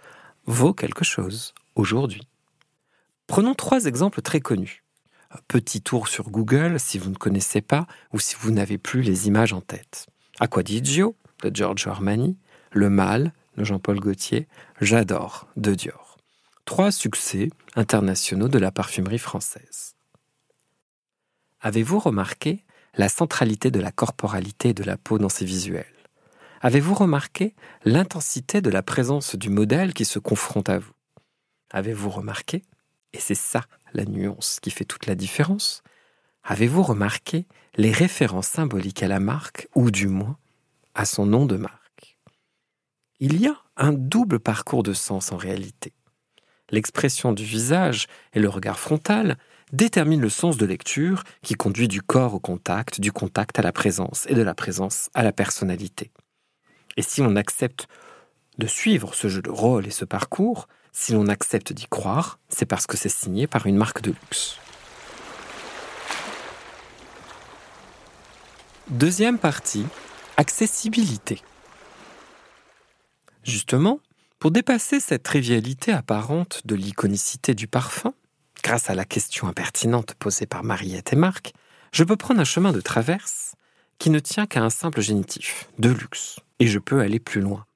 vaut 0.47 0.73
quelque 0.73 1.05
chose 1.05 1.55
aujourd'hui. 1.75 2.27
Prenons 3.27 3.55
trois 3.55 3.87
exemples 3.87 4.23
très 4.23 4.41
connus. 4.41 4.85
Petit 5.49 5.83
tour 5.83 6.09
sur 6.09 6.31
Google 6.31 6.79
si 6.79 6.99
vous 6.99 7.11
ne 7.11 7.17
connaissez 7.17 7.61
pas 7.61 7.87
ou 8.13 8.21
si 8.21 8.37
vous 8.39 8.53
n'avez 8.53 8.79
plus 8.79 9.03
les 9.03 9.27
images 9.27 9.53
en 9.53 9.61
tête. 9.61 10.07
Aquadigio 10.39 11.17
de 11.43 11.55
Giorgio 11.55 11.91
Armani, 11.91 12.39
Le 12.71 12.89
Mal 12.89 13.33
de 13.57 13.65
Jean-Paul 13.65 13.99
Gaultier, 13.99 14.49
J'adore 14.81 15.49
de 15.57 15.75
Dior. 15.75 16.19
Trois 16.65 16.93
succès 16.93 17.51
internationaux 17.75 18.49
de 18.49 18.59
la 18.59 18.71
parfumerie 18.71 19.19
française. 19.19 19.95
Avez-vous 21.61 21.99
remarqué 21.99 22.65
la 22.95 23.09
centralité 23.09 23.71
de 23.71 23.81
la 23.81 23.93
corporalité 23.93 24.73
de 24.73 24.85
la 24.85 24.97
peau 24.97 25.19
dans 25.19 25.29
ces 25.29 25.45
visuels? 25.45 25.87
Avez-vous 26.61 26.95
remarqué 26.95 27.55
l'intensité 27.85 28.61
de 28.61 28.71
la 28.71 28.83
présence 28.83 29.37
du 29.37 29.51
modèle 29.51 29.95
qui 29.95 30.05
se 30.05 30.19
confronte 30.19 30.69
à 30.69 30.79
vous? 30.79 30.93
Avez-vous 31.71 32.11
remarqué, 32.11 32.63
et 33.17 33.21
c'est 33.21 33.35
ça 33.35 33.63
la 33.95 34.05
nuance 34.05 34.61
qui 34.61 34.71
fait 34.71 34.85
toute 34.85 35.07
la 35.07 35.15
différence, 35.15 35.83
Avez-vous 36.49 36.85
remarqué 36.85 37.45
les 37.77 37.91
références 37.91 38.47
symboliques 38.47 39.03
à 39.03 39.09
la 39.09 39.19
marque, 39.19 39.67
ou 39.75 39.91
du 39.91 40.07
moins 40.07 40.39
à 40.95 41.05
son 41.05 41.27
nom 41.27 41.45
de 41.45 41.57
marque? 41.57 42.19
Il 43.19 43.41
y 43.41 43.49
a 43.49 43.57
un 43.77 43.93
double 43.93 44.39
parcours 44.39 44.85
de 44.85 44.93
sens 44.93 45.33
en 45.33 45.37
réalité. 45.37 45.93
L'expression 46.71 47.33
du 47.33 47.45
visage 47.45 48.07
et 48.33 48.39
le 48.39 48.49
regard 48.49 48.79
frontal 48.79 49.39
déterminent 49.73 50.23
le 50.23 50.29
sens 50.29 50.57
de 50.57 50.67
lecture 50.67 51.25
qui 51.43 51.55
conduit 51.55 51.89
du 51.89 52.01
corps 52.01 52.35
au 52.35 52.41
contact, 52.41 53.01
du 53.01 53.11
contact 53.11 53.59
à 53.59 53.63
la 53.63 53.73
présence 53.73 54.25
et 54.29 54.35
de 54.35 54.43
la 54.43 54.55
présence 54.55 55.11
à 55.15 55.25
la 55.25 55.33
personnalité. 55.33 56.13
Et 56.97 57.03
si 57.03 57.23
on 57.23 57.35
accepte 57.35 57.89
de 58.59 58.69
suivre 58.69 59.15
ce 59.15 59.27
jeu 59.27 59.43
de 59.43 59.51
rôle 59.51 59.89
et 59.89 59.91
ce 59.91 60.05
parcours, 60.05 60.69
si 60.99 61.13
l'on 61.13 61.29
accepte 61.29 61.75
d'y 61.75 61.87
croire, 61.87 62.39
c'est 62.49 62.65
parce 62.65 62.87
que 62.87 62.97
c'est 62.97 63.11
signé 63.11 63.47
par 63.47 63.67
une 63.67 63.77
marque 63.77 64.01
de 64.01 64.13
luxe. 64.13 64.57
Deuxième 68.89 69.39
partie, 69.39 69.85
accessibilité. 70.39 71.43
Justement, 73.45 74.01
pour 74.39 74.51
dépasser 74.51 74.99
cette 74.99 75.23
trivialité 75.23 75.93
apparente 75.93 76.63
de 76.65 76.75
l'iconicité 76.75 77.55
du 77.55 77.69
parfum, 77.69 78.15
grâce 78.65 78.89
à 78.89 78.95
la 78.95 79.05
question 79.05 79.49
impertinente 79.49 80.15
posée 80.15 80.47
par 80.47 80.65
Mariette 80.65 81.13
et 81.13 81.17
Marc, 81.17 81.53
je 81.93 82.05
peux 82.05 82.17
prendre 82.17 82.41
un 82.41 82.45
chemin 82.45 82.73
de 82.73 82.81
traverse 82.81 83.55
qui 83.99 84.09
ne 84.09 84.19
tient 84.19 84.47
qu'à 84.47 84.63
un 84.63 84.71
simple 84.71 85.03
génitif, 85.03 85.69
de 85.79 85.91
luxe, 85.91 86.41
et 86.59 86.67
je 86.67 86.79
peux 86.79 87.01
aller 87.01 87.21
plus 87.21 87.43
loin. 87.43 87.67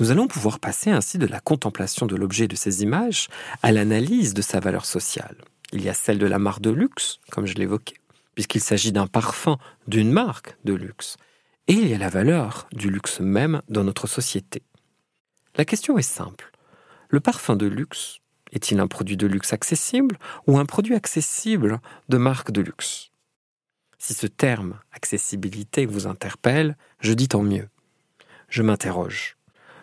Nous 0.00 0.10
allons 0.10 0.26
pouvoir 0.26 0.58
passer 0.58 0.90
ainsi 0.90 1.18
de 1.18 1.26
la 1.26 1.40
contemplation 1.40 2.06
de 2.06 2.16
l'objet 2.16 2.48
de 2.48 2.56
ces 2.56 2.82
images 2.82 3.28
à 3.62 3.72
l'analyse 3.72 4.34
de 4.34 4.42
sa 4.42 4.60
valeur 4.60 4.84
sociale. 4.84 5.36
Il 5.72 5.82
y 5.82 5.88
a 5.88 5.94
celle 5.94 6.18
de 6.18 6.26
la 6.26 6.38
marque 6.38 6.62
de 6.62 6.70
luxe, 6.70 7.20
comme 7.30 7.46
je 7.46 7.54
l'évoquais, 7.54 7.96
puisqu'il 8.34 8.60
s'agit 8.60 8.92
d'un 8.92 9.06
parfum 9.06 9.58
d'une 9.86 10.12
marque 10.12 10.56
de 10.64 10.74
luxe, 10.74 11.16
et 11.68 11.74
il 11.74 11.88
y 11.88 11.94
a 11.94 11.98
la 11.98 12.08
valeur 12.08 12.66
du 12.72 12.90
luxe 12.90 13.20
même 13.20 13.62
dans 13.68 13.84
notre 13.84 14.06
société. 14.06 14.62
La 15.56 15.64
question 15.64 15.98
est 15.98 16.02
simple. 16.02 16.50
Le 17.08 17.20
parfum 17.20 17.56
de 17.56 17.66
luxe 17.66 18.18
est-il 18.52 18.80
un 18.80 18.88
produit 18.88 19.16
de 19.16 19.26
luxe 19.26 19.52
accessible 19.52 20.18
ou 20.46 20.58
un 20.58 20.66
produit 20.66 20.94
accessible 20.94 21.80
de 22.08 22.16
marque 22.16 22.50
de 22.50 22.62
luxe? 22.62 23.10
Si 23.98 24.14
ce 24.14 24.26
terme 24.26 24.80
accessibilité 24.92 25.86
vous 25.86 26.06
interpelle, 26.06 26.76
je 27.00 27.12
dis 27.12 27.28
tant 27.28 27.42
mieux. 27.42 27.68
Je 28.48 28.62
m'interroge. 28.62 29.36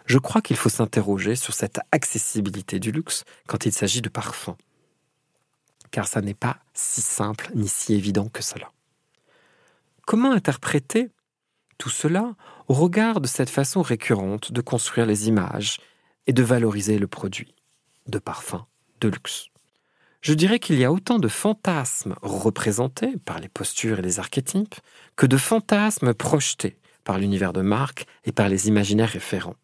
Je 0.10 0.18
crois 0.18 0.42
qu'il 0.42 0.58
faut 0.58 0.70
s'interroger 0.70 1.36
sur 1.36 1.54
cette 1.54 1.80
accessibilité 1.92 2.80
du 2.80 2.92
luxe 2.92 3.26
quand 3.46 3.68
il 3.68 3.72
s'agit 3.72 4.02
de 4.02 4.10
parfum. 4.10 4.58
Car 5.92 6.08
ça 6.08 6.22
n'est 6.22 6.34
pas 6.34 6.58
si 6.74 7.02
simple 7.02 7.52
ni 7.54 7.68
si 7.68 7.94
évident 7.94 8.28
que 8.28 8.42
cela. 8.42 8.72
Comment 10.08 10.32
interpréter 10.32 11.12
tout 11.78 11.92
cela 11.92 12.34
au 12.68 12.74
regard 12.74 13.22
de 13.22 13.28
cette 13.28 13.52
façon 13.52 13.84
récurrente 13.84 14.52
de 14.52 14.62
construire 14.62 15.06
les 15.06 15.28
images 15.28 15.80
et 16.26 16.34
de 16.34 16.42
valoriser 16.42 16.98
le 16.98 17.08
produit 17.08 17.54
de 18.08 18.18
parfum 18.18 18.66
de 19.02 19.10
luxe? 19.10 19.50
Je 20.22 20.34
dirais 20.34 20.58
qu'il 20.58 20.80
y 20.80 20.86
a 20.86 20.92
autant 20.92 21.20
de 21.20 21.28
fantasmes 21.28 22.16
représentés 22.24 23.16
par 23.26 23.40
les 23.40 23.48
postures 23.48 24.00
et 24.00 24.04
les 24.04 24.18
archétypes 24.18 24.76
que 25.16 25.28
de 25.28 25.38
fantasmes 25.38 26.16
projetés 26.16 26.80
par 27.04 27.20
l'univers 27.20 27.54
de 27.54 27.62
marque 27.62 28.08
et 28.26 28.32
par 28.32 28.50
les 28.50 28.68
imaginaires 28.70 29.10
référents. 29.10 29.56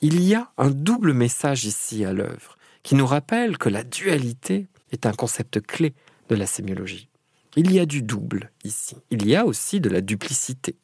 Il 0.00 0.22
y 0.22 0.36
a 0.36 0.52
un 0.58 0.70
double 0.70 1.12
message 1.12 1.64
ici 1.64 2.04
à 2.04 2.12
l'œuvre 2.12 2.56
qui 2.84 2.94
nous 2.94 3.06
rappelle 3.06 3.58
que 3.58 3.68
la 3.68 3.82
dualité 3.82 4.68
est 4.92 5.06
un 5.06 5.12
concept 5.12 5.60
clé 5.60 5.92
de 6.28 6.36
la 6.36 6.46
sémiologie. 6.46 7.08
Il 7.56 7.72
y 7.72 7.80
a 7.80 7.86
du 7.86 8.02
double 8.02 8.52
ici, 8.62 8.94
il 9.10 9.26
y 9.26 9.34
a 9.34 9.44
aussi 9.44 9.80
de 9.80 9.88
la 9.88 10.00
duplicité. 10.00 10.76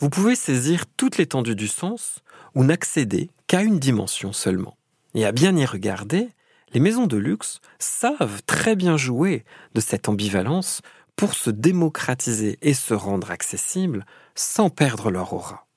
Vous 0.00 0.10
pouvez 0.10 0.34
saisir 0.34 0.86
toute 0.96 1.18
l'étendue 1.18 1.54
du 1.54 1.68
sens 1.68 2.18
ou 2.56 2.64
n'accéder 2.64 3.30
qu'à 3.46 3.62
une 3.62 3.78
dimension 3.78 4.32
seulement. 4.32 4.76
Et 5.14 5.24
à 5.24 5.30
bien 5.30 5.56
y 5.56 5.64
regarder, 5.64 6.30
les 6.72 6.80
maisons 6.80 7.06
de 7.06 7.16
luxe 7.16 7.60
savent 7.78 8.42
très 8.44 8.74
bien 8.74 8.96
jouer 8.96 9.44
de 9.74 9.80
cette 9.80 10.08
ambivalence 10.08 10.82
pour 11.14 11.34
se 11.34 11.50
démocratiser 11.50 12.58
et 12.60 12.74
se 12.74 12.92
rendre 12.92 13.30
accessibles 13.30 14.04
sans 14.34 14.68
perdre 14.68 15.12
leur 15.12 15.32
aura. 15.32 15.68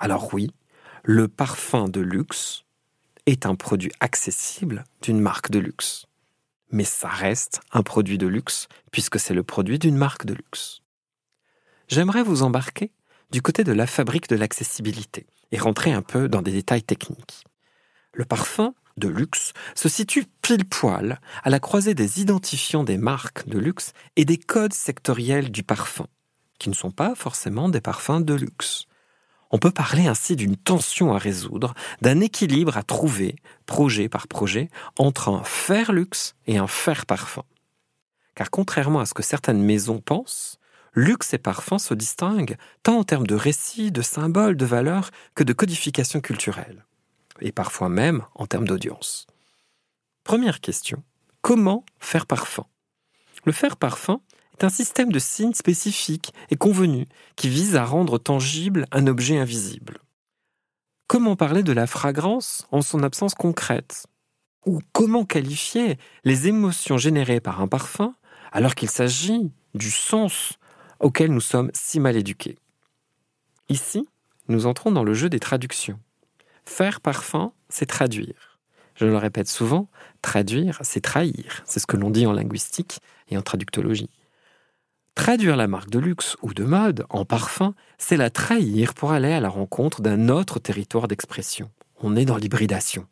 Alors 0.00 0.32
oui, 0.32 0.50
le 1.06 1.28
parfum 1.28 1.86
de 1.86 2.00
luxe 2.00 2.64
est 3.26 3.44
un 3.44 3.56
produit 3.56 3.92
accessible 4.00 4.84
d'une 5.02 5.20
marque 5.20 5.50
de 5.50 5.58
luxe. 5.58 6.06
Mais 6.70 6.84
ça 6.84 7.08
reste 7.08 7.60
un 7.72 7.82
produit 7.82 8.16
de 8.16 8.26
luxe 8.26 8.68
puisque 8.90 9.20
c'est 9.20 9.34
le 9.34 9.42
produit 9.42 9.78
d'une 9.78 9.98
marque 9.98 10.24
de 10.24 10.32
luxe. 10.32 10.80
J'aimerais 11.88 12.22
vous 12.22 12.42
embarquer 12.42 12.90
du 13.30 13.42
côté 13.42 13.64
de 13.64 13.72
la 13.72 13.86
fabrique 13.86 14.30
de 14.30 14.36
l'accessibilité 14.36 15.26
et 15.52 15.58
rentrer 15.58 15.92
un 15.92 16.00
peu 16.00 16.26
dans 16.26 16.40
des 16.40 16.52
détails 16.52 16.82
techniques. 16.82 17.44
Le 18.14 18.24
parfum 18.24 18.74
de 18.96 19.08
luxe 19.08 19.52
se 19.74 19.90
situe 19.90 20.24
pile 20.40 20.64
poil 20.64 21.20
à 21.42 21.50
la 21.50 21.60
croisée 21.60 21.94
des 21.94 22.22
identifiants 22.22 22.84
des 22.84 22.96
marques 22.96 23.46
de 23.46 23.58
luxe 23.58 23.92
et 24.16 24.24
des 24.24 24.38
codes 24.38 24.72
sectoriels 24.72 25.50
du 25.50 25.64
parfum, 25.64 26.06
qui 26.58 26.70
ne 26.70 26.74
sont 26.74 26.92
pas 26.92 27.14
forcément 27.14 27.68
des 27.68 27.82
parfums 27.82 28.22
de 28.22 28.32
luxe. 28.32 28.86
On 29.54 29.58
peut 29.58 29.70
parler 29.70 30.08
ainsi 30.08 30.34
d'une 30.34 30.56
tension 30.56 31.14
à 31.14 31.18
résoudre, 31.18 31.74
d'un 32.02 32.18
équilibre 32.18 32.76
à 32.76 32.82
trouver, 32.82 33.36
projet 33.66 34.08
par 34.08 34.26
projet, 34.26 34.68
entre 34.98 35.28
un 35.28 35.44
faire 35.44 35.92
luxe 35.92 36.34
et 36.48 36.58
un 36.58 36.66
faire 36.66 37.06
parfum. 37.06 37.44
Car 38.34 38.50
contrairement 38.50 38.98
à 38.98 39.06
ce 39.06 39.14
que 39.14 39.22
certaines 39.22 39.62
maisons 39.62 40.00
pensent, 40.00 40.58
luxe 40.92 41.34
et 41.34 41.38
parfum 41.38 41.78
se 41.78 41.94
distinguent 41.94 42.56
tant 42.82 42.98
en 42.98 43.04
termes 43.04 43.28
de 43.28 43.36
récits, 43.36 43.92
de 43.92 44.02
symboles, 44.02 44.56
de 44.56 44.64
valeurs 44.64 45.12
que 45.36 45.44
de 45.44 45.52
codification 45.52 46.20
culturelle, 46.20 46.84
et 47.40 47.52
parfois 47.52 47.88
même 47.88 48.24
en 48.34 48.48
termes 48.48 48.66
d'audience. 48.66 49.28
Première 50.24 50.60
question, 50.60 51.04
comment 51.42 51.84
faire 52.00 52.26
parfum? 52.26 52.66
Le 53.44 53.52
faire 53.52 53.76
parfum 53.76 54.20
est 54.54 54.64
un 54.64 54.68
système 54.68 55.12
de 55.12 55.18
signes 55.18 55.54
spécifiques 55.54 56.32
et 56.50 56.56
convenus 56.56 57.06
qui 57.36 57.48
vise 57.48 57.76
à 57.76 57.84
rendre 57.84 58.18
tangible 58.18 58.86
un 58.92 59.06
objet 59.06 59.38
invisible. 59.38 59.98
Comment 61.06 61.36
parler 61.36 61.62
de 61.62 61.72
la 61.72 61.86
fragrance 61.86 62.66
en 62.70 62.80
son 62.80 63.02
absence 63.02 63.34
concrète? 63.34 64.06
Ou 64.66 64.80
comment 64.92 65.24
qualifier 65.24 65.98
les 66.24 66.48
émotions 66.48 66.96
générées 66.96 67.40
par 67.40 67.60
un 67.60 67.68
parfum 67.68 68.14
alors 68.52 68.74
qu'il 68.74 68.88
s'agit 68.88 69.52
du 69.74 69.90
sens 69.90 70.58
auquel 71.00 71.32
nous 71.32 71.40
sommes 71.40 71.70
si 71.74 72.00
mal 72.00 72.16
éduqués? 72.16 72.58
Ici, 73.68 74.08
nous 74.48 74.66
entrons 74.66 74.92
dans 74.92 75.04
le 75.04 75.14
jeu 75.14 75.28
des 75.28 75.40
traductions. 75.40 75.98
Faire 76.64 77.00
parfum, 77.00 77.52
c'est 77.68 77.86
traduire. 77.86 78.58
Je 78.94 79.06
le 79.06 79.16
répète 79.16 79.48
souvent, 79.48 79.88
traduire, 80.22 80.78
c'est 80.82 81.00
trahir. 81.00 81.62
C'est 81.66 81.80
ce 81.80 81.86
que 81.86 81.96
l'on 81.96 82.10
dit 82.10 82.26
en 82.26 82.32
linguistique 82.32 83.00
et 83.28 83.36
en 83.36 83.42
traductologie. 83.42 84.10
Traduire 85.14 85.56
la 85.56 85.68
marque 85.68 85.90
de 85.90 86.00
luxe 86.00 86.36
ou 86.42 86.52
de 86.52 86.64
mode 86.64 87.06
en 87.08 87.24
parfum, 87.24 87.74
c'est 87.98 88.16
la 88.16 88.30
trahir 88.30 88.94
pour 88.94 89.12
aller 89.12 89.32
à 89.32 89.40
la 89.40 89.48
rencontre 89.48 90.02
d'un 90.02 90.28
autre 90.28 90.58
territoire 90.58 91.06
d'expression. 91.06 91.70
On 92.02 92.16
est 92.16 92.24
dans 92.24 92.36
l'hybridation. 92.36 93.06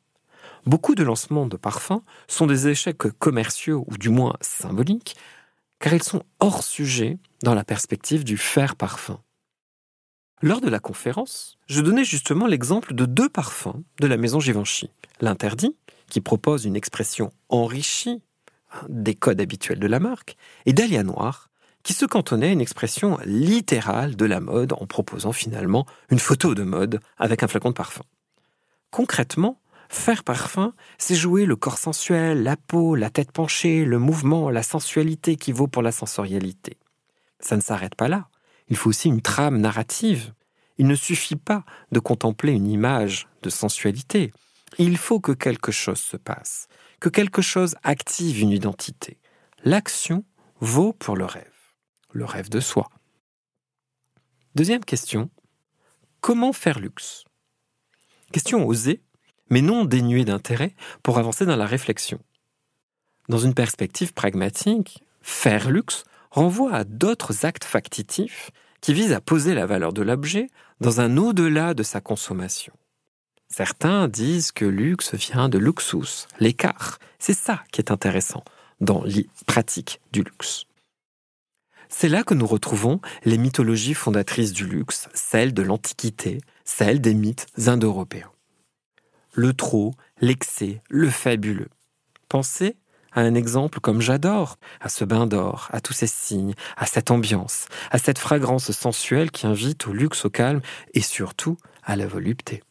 Beaucoup 0.66 0.94
de 0.94 1.04
lancements 1.04 1.46
de 1.46 1.56
parfums 1.56 2.02
sont 2.26 2.46
des 2.46 2.68
échecs 2.68 3.08
commerciaux 3.18 3.84
ou 3.88 3.96
du 3.96 4.08
moins 4.08 4.34
symboliques, 4.40 5.16
car 5.78 5.94
ils 5.94 6.02
sont 6.02 6.24
hors 6.40 6.64
sujet 6.64 7.18
dans 7.42 7.54
la 7.54 7.64
perspective 7.64 8.24
du 8.24 8.36
faire 8.36 8.74
parfum. 8.74 9.20
Lors 10.42 10.60
de 10.60 10.68
la 10.68 10.80
conférence, 10.80 11.56
je 11.68 11.80
donnais 11.80 12.04
justement 12.04 12.48
l'exemple 12.48 12.94
de 12.94 13.06
deux 13.06 13.28
parfums 13.28 13.84
de 14.00 14.08
la 14.08 14.16
maison 14.16 14.40
Givenchy. 14.40 14.90
L'interdit, 15.20 15.76
qui 16.08 16.20
propose 16.20 16.64
une 16.64 16.74
expression 16.74 17.32
enrichie 17.48 18.22
des 18.88 19.14
codes 19.14 19.40
habituels 19.40 19.78
de 19.78 19.86
la 19.86 20.00
marque, 20.00 20.36
et 20.66 20.72
Dahlia 20.72 21.04
Noir, 21.04 21.48
qui 21.82 21.92
se 21.92 22.06
cantonnait 22.06 22.48
à 22.48 22.52
une 22.52 22.60
expression 22.60 23.18
littérale 23.24 24.16
de 24.16 24.24
la 24.24 24.40
mode 24.40 24.72
en 24.72 24.86
proposant 24.86 25.32
finalement 25.32 25.86
une 26.10 26.18
photo 26.18 26.54
de 26.54 26.62
mode 26.62 27.00
avec 27.18 27.42
un 27.42 27.48
flacon 27.48 27.70
de 27.70 27.74
parfum. 27.74 28.04
Concrètement, 28.90 29.60
faire 29.88 30.22
parfum, 30.22 30.74
c'est 30.98 31.14
jouer 31.14 31.44
le 31.44 31.56
corps 31.56 31.78
sensuel, 31.78 32.42
la 32.42 32.56
peau, 32.56 32.94
la 32.94 33.10
tête 33.10 33.32
penchée, 33.32 33.84
le 33.84 33.98
mouvement, 33.98 34.50
la 34.50 34.62
sensualité 34.62 35.36
qui 35.36 35.52
vaut 35.52 35.66
pour 35.66 35.82
la 35.82 35.92
sensorialité. 35.92 36.76
Ça 37.40 37.56
ne 37.56 37.62
s'arrête 37.62 37.94
pas 37.94 38.08
là. 38.08 38.28
Il 38.68 38.76
faut 38.76 38.90
aussi 38.90 39.08
une 39.08 39.22
trame 39.22 39.58
narrative. 39.58 40.32
Il 40.78 40.86
ne 40.86 40.94
suffit 40.94 41.36
pas 41.36 41.64
de 41.90 42.00
contempler 42.00 42.52
une 42.52 42.68
image 42.68 43.28
de 43.42 43.50
sensualité. 43.50 44.32
Il 44.78 44.96
faut 44.96 45.20
que 45.20 45.32
quelque 45.32 45.72
chose 45.72 45.98
se 45.98 46.16
passe, 46.16 46.68
que 47.00 47.08
quelque 47.08 47.42
chose 47.42 47.74
active 47.82 48.40
une 48.40 48.50
identité. 48.50 49.18
L'action 49.64 50.24
vaut 50.60 50.92
pour 50.92 51.16
le 51.16 51.24
rêve 51.24 51.51
le 52.12 52.24
rêve 52.24 52.48
de 52.48 52.60
soi. 52.60 52.88
Deuxième 54.54 54.84
question, 54.84 55.30
comment 56.20 56.52
faire 56.52 56.78
luxe? 56.78 57.24
Question 58.32 58.66
osée, 58.66 59.02
mais 59.50 59.62
non 59.62 59.84
dénuée 59.84 60.24
d'intérêt 60.24 60.74
pour 61.02 61.18
avancer 61.18 61.46
dans 61.46 61.56
la 61.56 61.66
réflexion. 61.66 62.20
Dans 63.28 63.38
une 63.38 63.54
perspective 63.54 64.12
pragmatique, 64.12 65.02
faire 65.20 65.70
luxe 65.70 66.04
renvoie 66.30 66.74
à 66.74 66.84
d'autres 66.84 67.44
actes 67.44 67.64
factitifs 67.64 68.50
qui 68.80 68.94
visent 68.94 69.12
à 69.12 69.20
poser 69.20 69.54
la 69.54 69.66
valeur 69.66 69.92
de 69.92 70.02
l'objet 70.02 70.48
dans 70.80 71.00
un 71.00 71.16
au-delà 71.16 71.74
de 71.74 71.82
sa 71.82 72.00
consommation. 72.00 72.72
Certains 73.48 74.08
disent 74.08 74.50
que 74.50 74.64
luxe 74.64 75.14
vient 75.14 75.48
de 75.48 75.58
luxus, 75.58 76.26
l'écart. 76.40 76.98
C'est 77.18 77.34
ça 77.34 77.62
qui 77.70 77.80
est 77.80 77.90
intéressant 77.90 78.42
dans 78.80 79.04
les 79.04 79.28
pratiques 79.46 80.00
du 80.10 80.22
luxe. 80.22 80.64
C'est 81.94 82.08
là 82.08 82.24
que 82.24 82.34
nous 82.34 82.46
retrouvons 82.46 83.00
les 83.24 83.38
mythologies 83.38 83.94
fondatrices 83.94 84.52
du 84.52 84.66
luxe, 84.66 85.08
celles 85.14 85.52
de 85.52 85.62
l'Antiquité, 85.62 86.40
celle 86.64 87.00
des 87.00 87.14
mythes 87.14 87.46
indo-européens. 87.66 88.32
Le 89.34 89.52
trop, 89.52 89.92
l'excès, 90.20 90.82
le 90.88 91.10
fabuleux. 91.10 91.68
Pensez 92.28 92.76
à 93.12 93.20
un 93.20 93.34
exemple 93.34 93.78
comme 93.78 94.00
j'adore, 94.00 94.56
à 94.80 94.88
ce 94.88 95.04
bain 95.04 95.26
d'or, 95.26 95.68
à 95.70 95.80
tous 95.80 95.92
ces 95.92 96.06
signes, 96.06 96.54
à 96.76 96.86
cette 96.86 97.10
ambiance, 97.10 97.66
à 97.90 97.98
cette 97.98 98.18
fragrance 98.18 98.72
sensuelle 98.72 99.30
qui 99.30 99.46
invite 99.46 99.86
au 99.86 99.92
luxe, 99.92 100.24
au 100.24 100.30
calme 100.30 100.62
et 100.94 101.02
surtout 101.02 101.58
à 101.84 101.94
la 101.94 102.06
volupté. 102.06 102.62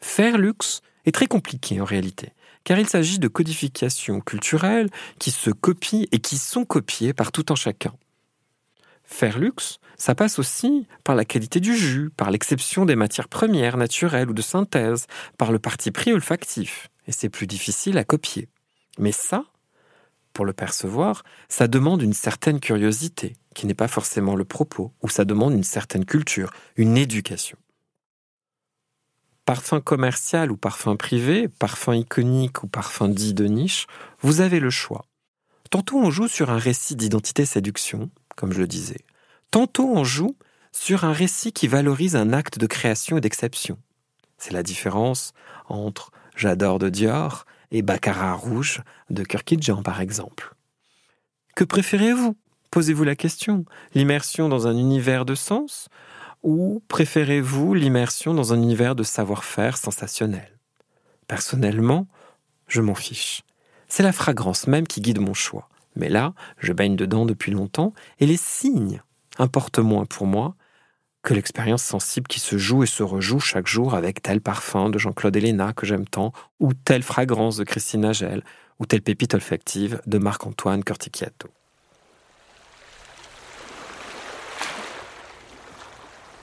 Faire 0.00 0.38
luxe 0.38 0.82
est 1.04 1.12
très 1.12 1.26
compliqué 1.26 1.80
en 1.80 1.84
réalité, 1.84 2.32
car 2.64 2.78
il 2.78 2.88
s'agit 2.88 3.18
de 3.18 3.28
codifications 3.28 4.20
culturelles 4.20 4.88
qui 5.18 5.32
se 5.32 5.50
copient 5.50 6.06
et 6.12 6.20
qui 6.20 6.38
sont 6.38 6.64
copiées 6.64 7.12
par 7.12 7.32
tout 7.32 7.46
un 7.50 7.56
chacun. 7.56 7.92
Faire 9.12 9.38
luxe, 9.38 9.78
ça 9.98 10.14
passe 10.14 10.38
aussi 10.38 10.86
par 11.04 11.14
la 11.14 11.26
qualité 11.26 11.60
du 11.60 11.76
jus, 11.76 12.08
par 12.16 12.30
l'exception 12.30 12.86
des 12.86 12.96
matières 12.96 13.28
premières 13.28 13.76
naturelles 13.76 14.30
ou 14.30 14.32
de 14.32 14.40
synthèse, 14.40 15.06
par 15.36 15.52
le 15.52 15.58
parti 15.58 15.90
pris 15.90 16.14
olfactif, 16.14 16.88
et 17.06 17.12
c'est 17.12 17.28
plus 17.28 17.46
difficile 17.46 17.98
à 17.98 18.04
copier. 18.04 18.48
Mais 18.98 19.12
ça, 19.12 19.44
pour 20.32 20.46
le 20.46 20.54
percevoir, 20.54 21.24
ça 21.50 21.68
demande 21.68 22.00
une 22.00 22.14
certaine 22.14 22.58
curiosité, 22.58 23.36
qui 23.54 23.66
n'est 23.66 23.74
pas 23.74 23.86
forcément 23.86 24.34
le 24.34 24.46
propos, 24.46 24.94
ou 25.02 25.10
ça 25.10 25.26
demande 25.26 25.52
une 25.52 25.62
certaine 25.62 26.06
culture, 26.06 26.50
une 26.76 26.96
éducation. 26.96 27.58
Parfum 29.44 29.82
commercial 29.82 30.50
ou 30.50 30.56
parfum 30.56 30.96
privé, 30.96 31.48
parfum 31.48 31.94
iconique 31.94 32.62
ou 32.62 32.66
parfum 32.66 33.10
dit 33.10 33.34
de 33.34 33.44
niche, 33.44 33.86
vous 34.20 34.40
avez 34.40 34.58
le 34.58 34.70
choix. 34.70 35.04
Tantôt 35.72 35.98
on 35.98 36.10
joue 36.10 36.28
sur 36.28 36.50
un 36.50 36.58
récit 36.58 36.96
d'identité 36.96 37.46
séduction, 37.46 38.10
comme 38.36 38.52
je 38.52 38.60
le 38.60 38.66
disais. 38.66 39.04
Tantôt 39.50 39.88
on 39.88 40.04
joue 40.04 40.36
sur 40.72 41.04
un 41.04 41.12
récit 41.12 41.52
qui 41.52 41.68
valorise 41.68 42.16
un 42.16 42.32
acte 42.32 42.58
de 42.58 42.66
création 42.66 43.18
et 43.18 43.20
d'exception. 43.20 43.78
C'est 44.38 44.52
la 44.52 44.62
différence 44.62 45.32
entre 45.68 46.10
J'adore 46.34 46.78
de 46.78 46.88
Dior 46.88 47.44
et 47.70 47.82
Baccarat 47.82 48.34
rouge 48.34 48.82
de 49.10 49.22
Kirkidjan, 49.22 49.82
par 49.82 50.00
exemple. 50.00 50.54
Que 51.54 51.64
préférez-vous? 51.64 52.36
Posez-vous 52.70 53.04
la 53.04 53.16
question. 53.16 53.66
L'immersion 53.94 54.48
dans 54.48 54.66
un 54.66 54.76
univers 54.76 55.24
de 55.26 55.34
sens 55.34 55.88
ou 56.42 56.82
préférez-vous 56.88 57.74
l'immersion 57.74 58.34
dans 58.34 58.52
un 58.52 58.60
univers 58.60 58.94
de 58.94 59.02
savoir-faire 59.02 59.76
sensationnel? 59.76 60.58
Personnellement, 61.28 62.08
je 62.66 62.80
m'en 62.80 62.94
fiche. 62.94 63.42
C'est 63.88 64.02
la 64.02 64.12
fragrance 64.12 64.66
même 64.66 64.86
qui 64.86 65.00
guide 65.00 65.20
mon 65.20 65.34
choix. 65.34 65.68
Mais 65.96 66.08
là, 66.08 66.34
je 66.58 66.72
baigne 66.72 66.96
dedans 66.96 67.26
depuis 67.26 67.52
longtemps 67.52 67.92
et 68.18 68.26
les 68.26 68.36
signes 68.36 69.02
importent 69.38 69.78
moins 69.78 70.06
pour 70.06 70.26
moi 70.26 70.54
que 71.22 71.34
l'expérience 71.34 71.82
sensible 71.82 72.26
qui 72.26 72.40
se 72.40 72.58
joue 72.58 72.82
et 72.82 72.86
se 72.86 73.02
rejoue 73.02 73.38
chaque 73.38 73.66
jour 73.66 73.94
avec 73.94 74.22
tel 74.22 74.40
parfum 74.40 74.90
de 74.90 74.98
Jean-Claude 74.98 75.36
Héléna 75.36 75.72
que 75.72 75.86
j'aime 75.86 76.06
tant, 76.06 76.32
ou 76.58 76.74
telle 76.74 77.04
fragrance 77.04 77.56
de 77.56 77.64
Christine 77.64 78.00
Nagel, 78.00 78.42
ou 78.80 78.86
telle 78.86 79.02
pépite 79.02 79.34
olfactive 79.34 80.00
de 80.06 80.18
Marc-Antoine 80.18 80.82
Corticchiato. 80.82 81.48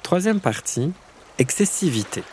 Troisième 0.02 0.40
partie, 0.40 0.92
excessivité. 1.38 2.24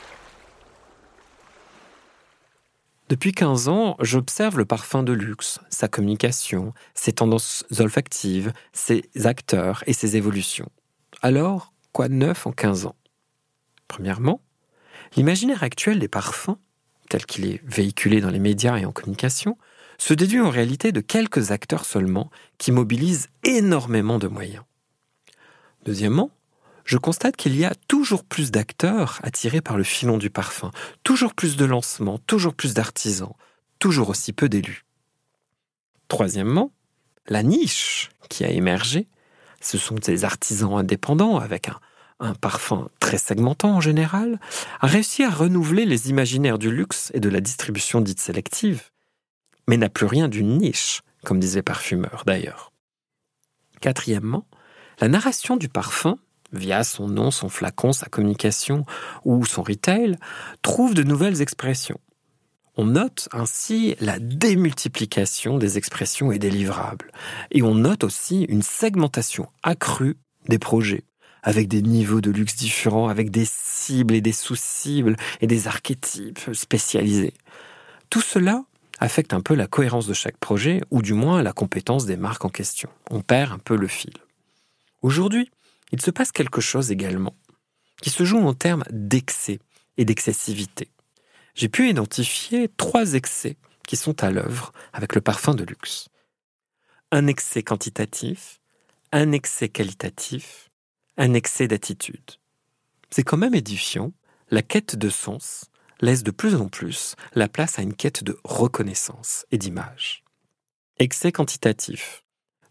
Depuis 3.08 3.30
15 3.30 3.68
ans, 3.68 3.96
j'observe 4.00 4.58
le 4.58 4.64
parfum 4.64 5.04
de 5.04 5.12
luxe, 5.12 5.60
sa 5.70 5.86
communication, 5.86 6.72
ses 6.94 7.12
tendances 7.12 7.64
olfactives, 7.78 8.52
ses 8.72 9.08
acteurs 9.24 9.84
et 9.86 9.92
ses 9.92 10.16
évolutions. 10.16 10.68
Alors, 11.22 11.72
quoi 11.92 12.08
de 12.08 12.14
neuf 12.14 12.48
en 12.48 12.52
15 12.52 12.86
ans? 12.86 12.96
Premièrement, 13.86 14.40
l'imaginaire 15.14 15.62
actuel 15.62 16.00
des 16.00 16.08
parfums, 16.08 16.56
tel 17.08 17.26
qu'il 17.26 17.46
est 17.46 17.62
véhiculé 17.64 18.20
dans 18.20 18.30
les 18.30 18.40
médias 18.40 18.76
et 18.76 18.84
en 18.84 18.90
communication, 18.90 19.56
se 19.98 20.12
déduit 20.12 20.40
en 20.40 20.50
réalité 20.50 20.90
de 20.90 21.00
quelques 21.00 21.52
acteurs 21.52 21.84
seulement 21.84 22.28
qui 22.58 22.72
mobilisent 22.72 23.28
énormément 23.44 24.18
de 24.18 24.26
moyens. 24.26 24.64
Deuxièmement, 25.84 26.32
je 26.86 26.96
constate 26.96 27.36
qu'il 27.36 27.54
y 27.56 27.64
a 27.64 27.74
toujours 27.88 28.24
plus 28.24 28.50
d'acteurs 28.50 29.20
attirés 29.22 29.60
par 29.60 29.76
le 29.76 29.84
filon 29.84 30.16
du 30.16 30.30
parfum, 30.30 30.70
toujours 31.02 31.34
plus 31.34 31.56
de 31.56 31.66
lancements, 31.66 32.18
toujours 32.18 32.54
plus 32.54 32.72
d'artisans, 32.72 33.34
toujours 33.78 34.08
aussi 34.08 34.32
peu 34.32 34.48
d'élus. 34.48 34.84
Troisièmement, 36.08 36.72
la 37.28 37.42
niche 37.42 38.10
qui 38.30 38.44
a 38.44 38.48
émergé 38.48 39.08
ce 39.60 39.78
sont 39.78 39.96
des 39.96 40.24
artisans 40.24 40.74
indépendants 40.74 41.38
avec 41.38 41.68
un, 42.20 42.34
parfum 42.34 42.88
très 43.00 43.18
segmentant 43.18 43.74
en 43.74 43.80
général, 43.80 44.40
a 44.80 44.86
réussi 44.86 45.22
à 45.22 45.30
renouveler 45.30 45.84
les 45.84 46.08
imaginaires 46.08 46.58
du 46.58 46.70
luxe 46.70 47.10
et 47.14 47.20
de 47.20 47.28
la 47.28 47.40
distribution 47.40 48.00
dite 48.00 48.20
sélective, 48.20 48.90
mais 49.68 49.76
n'a 49.76 49.88
plus 49.88 50.06
rien 50.06 50.28
d'une 50.28 50.56
niche, 50.56 51.02
comme 51.24 51.40
disait 51.40 51.62
Parfumeur 51.62 52.22
d'ailleurs. 52.24 52.72
Quatrièmement, 53.80 54.46
la 55.00 55.08
narration 55.08 55.56
du 55.56 55.68
parfum, 55.68 56.18
via 56.52 56.84
son 56.84 57.08
nom, 57.08 57.30
son 57.30 57.48
flacon, 57.48 57.92
sa 57.92 58.06
communication 58.06 58.84
ou 59.24 59.44
son 59.44 59.62
retail, 59.62 60.16
trouve 60.62 60.94
de 60.94 61.02
nouvelles 61.02 61.42
expressions. 61.42 61.98
On 62.78 62.84
note 62.84 63.28
ainsi 63.32 63.96
la 64.00 64.18
démultiplication 64.18 65.56
des 65.56 65.78
expressions 65.78 66.30
et 66.30 66.38
des 66.38 66.50
livrables. 66.50 67.10
Et 67.50 67.62
on 67.62 67.74
note 67.74 68.04
aussi 68.04 68.42
une 68.42 68.62
segmentation 68.62 69.48
accrue 69.62 70.16
des 70.48 70.58
projets, 70.58 71.04
avec 71.42 71.68
des 71.68 71.80
niveaux 71.80 72.20
de 72.20 72.30
luxe 72.30 72.54
différents, 72.56 73.08
avec 73.08 73.30
des 73.30 73.46
cibles 73.46 74.14
et 74.14 74.20
des 74.20 74.32
sous-cibles 74.32 75.16
et 75.40 75.46
des 75.46 75.68
archétypes 75.68 76.50
spécialisés. 76.52 77.32
Tout 78.10 78.20
cela 78.20 78.64
affecte 78.98 79.32
un 79.32 79.40
peu 79.40 79.54
la 79.54 79.66
cohérence 79.66 80.06
de 80.06 80.14
chaque 80.14 80.36
projet, 80.36 80.80
ou 80.90 81.00
du 81.00 81.14
moins 81.14 81.42
la 81.42 81.52
compétence 81.52 82.04
des 82.04 82.16
marques 82.16 82.44
en 82.44 82.50
question. 82.50 82.90
On 83.10 83.20
perd 83.22 83.52
un 83.52 83.58
peu 83.58 83.76
le 83.76 83.86
fil. 83.86 84.14
Aujourd'hui, 85.02 85.50
il 85.92 86.00
se 86.00 86.10
passe 86.10 86.32
quelque 86.32 86.60
chose 86.60 86.90
également, 86.90 87.36
qui 88.02 88.10
se 88.10 88.24
joue 88.24 88.38
en 88.38 88.54
termes 88.54 88.84
d'excès 88.90 89.60
et 89.96 90.04
d'excessivité 90.04 90.90
j'ai 91.56 91.70
pu 91.70 91.88
identifier 91.88 92.68
trois 92.76 93.14
excès 93.14 93.56
qui 93.88 93.96
sont 93.96 94.22
à 94.22 94.30
l'œuvre 94.30 94.72
avec 94.92 95.14
le 95.14 95.20
parfum 95.20 95.54
de 95.54 95.64
luxe. 95.64 96.08
Un 97.10 97.26
excès 97.26 97.62
quantitatif, 97.62 98.60
un 99.10 99.32
excès 99.32 99.70
qualitatif, 99.70 100.70
un 101.16 101.32
excès 101.32 101.66
d'attitude. 101.66 102.32
C'est 103.10 103.22
quand 103.22 103.38
même 103.38 103.54
édifiant, 103.54 104.12
la 104.50 104.62
quête 104.62 104.96
de 104.96 105.08
sens 105.08 105.70
laisse 106.02 106.22
de 106.22 106.30
plus 106.30 106.56
en 106.56 106.68
plus 106.68 107.16
la 107.34 107.48
place 107.48 107.78
à 107.78 107.82
une 107.82 107.94
quête 107.94 108.22
de 108.22 108.38
reconnaissance 108.44 109.46
et 109.50 109.56
d'image. 109.56 110.24
Excès 110.98 111.32
quantitatif, 111.32 112.24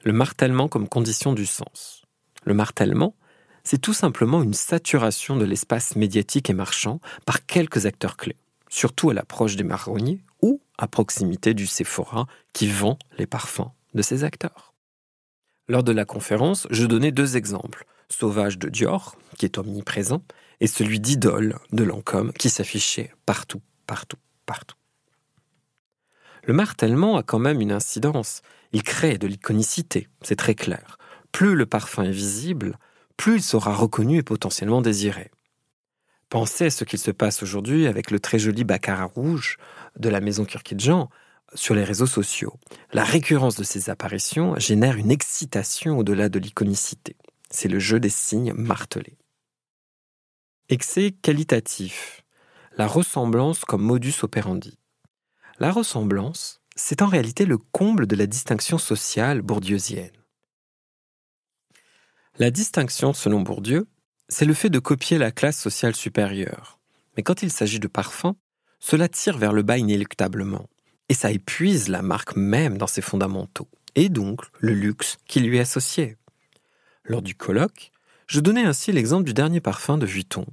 le 0.03 0.13
martèlement 0.13 0.67
comme 0.69 0.87
condition 0.87 1.33
du 1.33 1.47
sens. 1.47 2.04
Le 2.45 2.53
martèlement, 2.53 3.15
c'est 3.63 3.81
tout 3.81 3.93
simplement 3.93 4.41
une 4.41 4.53
saturation 4.53 5.35
de 5.35 5.45
l'espace 5.45 5.95
médiatique 5.95 6.49
et 6.49 6.53
marchand 6.53 7.01
par 7.25 7.45
quelques 7.45 7.85
acteurs 7.85 8.15
clés 8.15 8.37
surtout 8.75 9.09
à 9.09 9.13
l'approche 9.13 9.55
des 9.55 9.63
marronniers 9.63 10.21
ou 10.41 10.61
à 10.77 10.87
proximité 10.87 11.53
du 11.53 11.65
Sephora 11.65 12.27
qui 12.51 12.67
vend 12.67 12.99
les 13.17 13.25
parfums 13.25 13.71
de 13.93 14.01
ses 14.01 14.25
acteurs. 14.25 14.73
Lors 15.69 15.83
de 15.83 15.93
la 15.93 16.03
conférence, 16.03 16.67
je 16.69 16.85
donnais 16.85 17.13
deux 17.13 17.37
exemples. 17.37 17.85
Sauvage 18.09 18.59
de 18.59 18.67
Dior, 18.67 19.17
qui 19.37 19.45
est 19.45 19.57
omniprésent, 19.57 20.21
et 20.59 20.67
celui 20.67 20.99
d'Idole 20.99 21.57
de 21.71 21.83
Lancôme, 21.83 22.33
qui 22.33 22.49
s'affichait 22.49 23.13
partout, 23.25 23.61
partout, 23.87 24.17
partout. 24.45 24.75
Le 26.43 26.53
martèlement 26.53 27.15
a 27.15 27.23
quand 27.23 27.39
même 27.39 27.61
une 27.61 27.71
incidence. 27.71 28.41
Il 28.73 28.83
crée 28.83 29.17
de 29.17 29.25
l'iconicité, 29.25 30.09
c'est 30.21 30.35
très 30.35 30.53
clair. 30.53 30.97
Plus 31.31 31.55
le 31.55 31.65
parfum 31.65 32.03
est 32.03 32.11
visible, 32.11 32.77
plus 33.17 33.35
il 33.35 33.43
sera 33.43 33.73
reconnu 33.73 34.17
et 34.17 34.23
potentiellement 34.23 34.81
désiré. 34.81 35.31
Pensez 36.29 36.65
à 36.65 36.69
ce 36.69 36.83
qu'il 36.83 36.99
se 36.99 37.11
passe 37.11 37.43
aujourd'hui 37.43 37.87
avec 37.87 38.11
le 38.11 38.19
très 38.19 38.39
joli 38.39 38.63
baccarat 38.63 39.05
rouge 39.05 39.57
de 39.97 40.09
la 40.09 40.21
maison 40.21 40.43
Kirkidjan 40.43 41.09
sur 41.53 41.75
les 41.75 41.83
réseaux 41.83 42.07
sociaux. 42.07 42.59
La 42.91 43.03
récurrence 43.03 43.55
de 43.55 43.63
ces 43.63 43.89
apparitions 43.89 44.57
génère 44.57 44.97
une 44.97 45.11
excitation 45.11 45.97
au-delà 45.97 46.29
de 46.29 46.39
l'iconicité. 46.39 47.15
C'est 47.49 47.69
le 47.69 47.79
jeu 47.79 47.99
des 47.99 48.09
signes 48.09 48.53
martelés. 48.53 49.17
Excès 50.69 51.11
qualitatif. 51.11 52.23
La 52.75 52.87
ressemblance 52.87 53.63
comme 53.63 53.83
modus 53.83 54.15
operandi. 54.23 54.79
La 55.59 55.71
ressemblance, 55.71 56.59
c'est 56.75 57.01
en 57.01 57.07
réalité 57.07 57.45
le 57.45 57.57
comble 57.57 58.07
de 58.07 58.15
la 58.15 58.25
distinction 58.25 58.77
sociale 58.77 59.41
bourdieusienne. 59.41 60.11
La 62.37 62.51
distinction, 62.51 63.13
selon 63.13 63.39
Bourdieu, 63.39 63.87
c'est 64.27 64.43
le 64.43 64.53
fait 64.53 64.69
de 64.69 64.79
copier 64.79 65.17
la 65.17 65.31
classe 65.31 65.57
sociale 65.57 65.95
supérieure. 65.95 66.79
Mais 67.15 67.23
quand 67.23 67.43
il 67.43 67.49
s'agit 67.49 67.79
de 67.79 67.87
parfum, 67.87 68.35
cela 68.81 69.07
tire 69.07 69.37
vers 69.37 69.53
le 69.53 69.61
bas 69.61 69.77
inéluctablement. 69.77 70.67
Et 71.07 71.13
ça 71.13 71.31
épuise 71.31 71.87
la 71.87 72.01
marque 72.01 72.35
même 72.35 72.77
dans 72.77 72.87
ses 72.87 73.01
fondamentaux, 73.01 73.69
et 73.95 74.09
donc 74.09 74.41
le 74.59 74.73
luxe 74.73 75.15
qui 75.27 75.39
lui 75.39 75.57
est 75.57 75.61
associé. 75.61 76.17
Lors 77.05 77.21
du 77.21 77.35
colloque, 77.35 77.91
je 78.27 78.41
donnais 78.41 78.65
ainsi 78.65 78.91
l'exemple 78.91 79.23
du 79.23 79.33
dernier 79.33 79.61
parfum 79.61 79.97
de 79.97 80.05
Vuitton, 80.05 80.45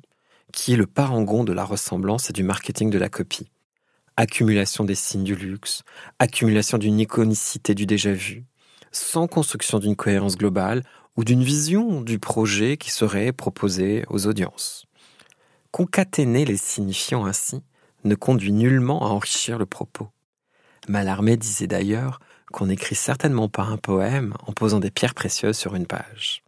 qui 0.52 0.74
est 0.74 0.76
le 0.76 0.86
parangon 0.86 1.42
de 1.42 1.52
la 1.52 1.64
ressemblance 1.64 2.30
et 2.30 2.32
du 2.32 2.44
marketing 2.44 2.90
de 2.90 2.98
la 2.98 3.08
copie. 3.08 3.50
Accumulation 4.16 4.84
des 4.84 4.94
signes 4.94 5.24
du 5.24 5.34
luxe, 5.34 5.82
accumulation 6.20 6.78
d'une 6.78 7.00
iconicité 7.00 7.74
du 7.74 7.86
déjà 7.86 8.12
vu, 8.12 8.44
sans 8.92 9.26
construction 9.26 9.80
d'une 9.80 9.96
cohérence 9.96 10.36
globale 10.36 10.84
ou 11.16 11.24
d'une 11.24 11.42
vision 11.42 12.00
du 12.00 12.18
projet 12.18 12.76
qui 12.76 12.90
serait 12.90 13.32
proposé 13.32 14.04
aux 14.08 14.26
audiences. 14.26 14.86
Concaténer 15.70 16.44
les 16.44 16.56
signifiants 16.56 17.24
ainsi 17.24 17.62
ne 18.04 18.14
conduit 18.14 18.52
nullement 18.52 19.02
à 19.06 19.10
enrichir 19.10 19.58
le 19.58 19.66
propos. 19.66 20.08
Mallarmé 20.88 21.36
disait 21.36 21.66
d'ailleurs 21.66 22.20
qu'on 22.52 22.66
n'écrit 22.66 22.94
certainement 22.94 23.48
pas 23.48 23.62
un 23.62 23.76
poème 23.76 24.34
en 24.46 24.52
posant 24.52 24.80
des 24.80 24.90
pierres 24.90 25.14
précieuses 25.14 25.56
sur 25.56 25.74
une 25.74 25.86
page. 25.86 26.42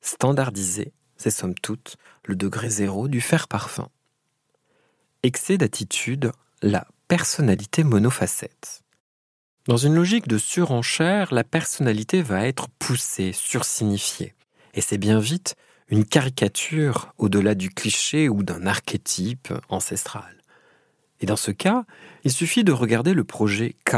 Standardiser, 0.00 0.92
c'est 1.16 1.30
somme 1.30 1.54
toute 1.54 1.96
le 2.24 2.36
degré 2.36 2.70
zéro 2.70 3.08
du 3.08 3.20
faire 3.20 3.48
parfum. 3.48 3.88
Excès 5.22 5.58
d'attitude, 5.58 6.32
la 6.62 6.86
personnalité 7.08 7.84
monofacette. 7.84 8.82
Dans 9.68 9.76
une 9.76 9.94
logique 9.94 10.28
de 10.28 10.38
surenchère, 10.38 11.34
la 11.34 11.44
personnalité 11.44 12.22
va 12.22 12.46
être 12.46 12.68
poussée, 12.78 13.32
sursignifiée. 13.34 14.34
Et 14.72 14.80
c'est 14.80 14.96
bien 14.96 15.20
vite 15.20 15.56
une 15.88 16.06
caricature 16.06 17.12
au-delà 17.18 17.54
du 17.54 17.68
cliché 17.68 18.30
ou 18.30 18.42
d'un 18.42 18.64
archétype 18.66 19.52
ancestral. 19.68 20.42
Et 21.20 21.26
dans 21.26 21.36
ce 21.36 21.50
cas, 21.50 21.84
il 22.24 22.32
suffit 22.32 22.64
de 22.64 22.72
regarder 22.72 23.12
le 23.12 23.24
projet 23.24 23.76
K, 23.84 23.96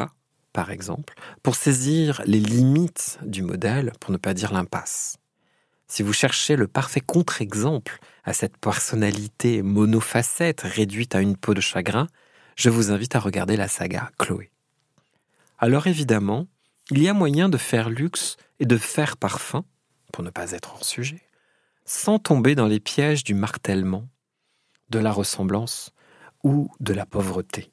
par 0.52 0.72
exemple, 0.72 1.14
pour 1.44 1.54
saisir 1.54 2.20
les 2.26 2.40
limites 2.40 3.20
du 3.24 3.42
modèle, 3.42 3.92
pour 4.00 4.10
ne 4.10 4.16
pas 4.16 4.34
dire 4.34 4.52
l'impasse. 4.52 5.18
Si 5.86 6.02
vous 6.02 6.12
cherchez 6.12 6.56
le 6.56 6.66
parfait 6.66 7.00
contre-exemple 7.00 8.00
à 8.24 8.32
cette 8.32 8.56
personnalité 8.56 9.62
monofacette 9.62 10.62
réduite 10.62 11.14
à 11.14 11.20
une 11.20 11.36
peau 11.36 11.54
de 11.54 11.60
chagrin, 11.60 12.08
je 12.56 12.70
vous 12.70 12.90
invite 12.90 13.14
à 13.14 13.20
regarder 13.20 13.56
la 13.56 13.68
saga 13.68 14.10
Chloé. 14.18 14.50
Alors 15.62 15.86
évidemment, 15.86 16.46
il 16.90 17.02
y 17.02 17.08
a 17.08 17.12
moyen 17.12 17.50
de 17.50 17.58
faire 17.58 17.90
luxe 17.90 18.38
et 18.60 18.64
de 18.64 18.78
faire 18.78 19.18
parfum, 19.18 19.66
pour 20.10 20.24
ne 20.24 20.30
pas 20.30 20.52
être 20.52 20.72
hors 20.72 20.86
sujet, 20.86 21.20
sans 21.84 22.18
tomber 22.18 22.54
dans 22.54 22.66
les 22.66 22.80
pièges 22.80 23.24
du 23.24 23.34
martèlement, 23.34 24.08
de 24.88 24.98
la 24.98 25.12
ressemblance 25.12 25.92
ou 26.42 26.70
de 26.80 26.94
la 26.94 27.04
pauvreté. 27.04 27.70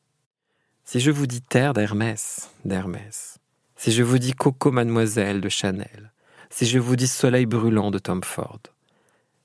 Si 0.83 0.99
je 0.99 1.11
vous 1.11 1.27
dis 1.27 1.41
terre 1.41 1.73
d'Hermès, 1.73 2.49
d'Hermès, 2.65 3.37
si 3.77 3.93
je 3.93 4.03
vous 4.03 4.17
dis 4.17 4.33
Coco 4.33 4.69
Mademoiselle 4.69 5.39
de 5.39 5.47
Chanel, 5.47 6.11
si 6.49 6.65
je 6.65 6.79
vous 6.79 6.97
dis 6.97 7.07
soleil 7.07 7.45
brûlant 7.45 7.89
de 7.89 7.99
Tom 7.99 8.21
Ford, 8.21 8.59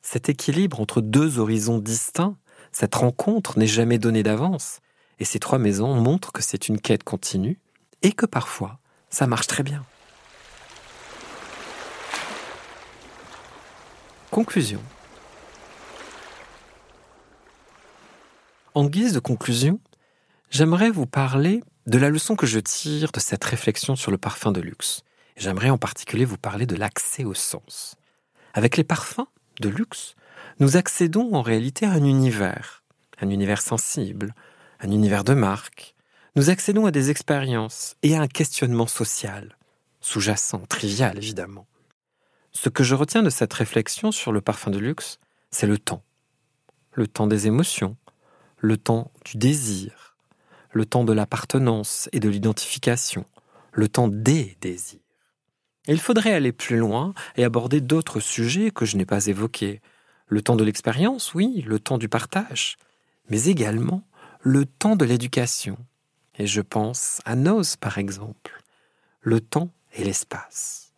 cet 0.03 0.29
équilibre 0.29 0.81
entre 0.81 1.01
deux 1.01 1.39
horizons 1.39 1.79
distincts, 1.79 2.37
cette 2.73 2.97
rencontre 2.97 3.57
n'est 3.57 3.69
jamais 3.69 3.99
donnée 3.99 4.25
d'avance, 4.25 4.81
et 5.21 5.25
ces 5.25 5.39
trois 5.39 5.61
maisons 5.61 5.95
montrent 5.95 6.33
que 6.33 6.43
c'est 6.43 6.67
une 6.69 6.81
quête 6.81 7.05
continue 7.05 7.61
et 8.03 8.13
que 8.13 8.27
parfois 8.27 8.79
ça 9.11 9.27
marche 9.27 9.47
très 9.47 9.63
bien. 9.63 9.85
Conclusion. 14.31 14.81
En 18.75 18.87
guise 18.87 19.13
de 19.13 19.19
conclusion, 19.19 19.79
j'aimerais 20.49 20.91
vous 20.91 21.07
parler 21.07 21.63
de 21.87 21.99
la 21.99 22.09
leçon 22.09 22.37
que 22.37 22.47
je 22.47 22.59
tire 22.59 23.13
de 23.13 23.21
cette 23.21 23.45
réflexion 23.45 23.97
sur 23.97 24.11
le 24.11 24.17
parfum 24.17 24.53
de 24.53 24.63
luxe. 24.63 25.03
J'aimerais 25.37 25.69
en 25.69 25.77
particulier 25.77 26.25
vous 26.25 26.39
parler 26.39 26.65
de 26.65 26.77
l'accès 26.77 27.25
au 27.25 27.35
sens. 27.35 27.97
Avec 28.55 28.79
les 28.79 28.85
parfums 28.85 29.27
de 29.61 29.69
luxe, 29.69 30.15
nous 30.61 30.77
accédons 30.77 31.35
en 31.35 31.43
réalité 31.43 31.85
à 31.85 31.93
un 31.93 32.05
univers, 32.05 32.83
un 33.21 33.29
univers 33.29 33.61
sensible, 33.61 34.35
un 34.81 34.91
univers 34.91 35.25
de 35.25 35.35
marque. 35.35 35.92
Nous 36.35 36.49
accédons 36.49 36.87
à 36.87 36.91
des 36.91 37.11
expériences 37.11 37.95
et 38.03 38.17
à 38.17 38.23
un 38.23 38.27
questionnement 38.27 38.87
social, 38.87 39.59
sous-jacent, 40.01 40.61
trivial 40.67 41.19
évidemment. 41.19 41.67
Ce 42.53 42.71
que 42.71 42.83
je 42.83 42.95
retiens 42.95 43.23
de 43.23 43.29
cette 43.29 43.53
réflexion 43.53 44.13
sur 44.13 44.33
le 44.33 44.41
parfum 44.41 44.71
de 44.71 44.79
luxe, 44.79 45.19
c'est 45.51 45.67
le 45.67 45.77
temps. 45.77 46.03
Le 46.93 47.07
temps 47.07 47.27
des 47.27 47.49
émotions, 47.49 47.99
le 48.57 48.79
temps 48.79 49.13
du 49.27 49.37
désir, 49.37 50.17
le 50.71 50.87
temps 50.87 51.05
de 51.05 51.13
l'appartenance 51.13 52.09
et 52.13 52.21
de 52.21 52.31
l'identification, 52.31 53.27
le 53.71 53.89
temps 53.89 54.09
des 54.09 54.57
désirs. 54.63 55.01
il 55.87 56.01
faudrait 56.01 56.33
aller 56.33 56.53
plus 56.53 56.79
loin 56.79 57.13
et 57.37 57.45
aborder 57.45 57.83
d'autres 57.83 58.21
sujets 58.21 58.71
que 58.71 58.87
je 58.87 58.97
n'ai 58.97 59.05
pas 59.05 59.27
évoqués. 59.27 59.83
Le 60.29 60.41
temps 60.41 60.57
de 60.57 60.65
l'expérience, 60.65 61.35
oui, 61.35 61.63
le 61.67 61.79
temps 61.79 61.99
du 61.99 62.09
partage, 62.09 62.79
mais 63.29 63.45
également 63.45 64.03
le 64.41 64.65
temps 64.65 64.97
de 64.97 65.05
l'éducation. 65.05 65.77
Et 66.43 66.49
je 66.49 66.61
pense 66.61 67.21
à 67.25 67.37
Noz, 67.37 67.77
par 67.77 67.99
exemple, 67.99 68.65
le 69.21 69.41
temps 69.41 69.71
et 69.95 70.03
l'espace. 70.03 70.93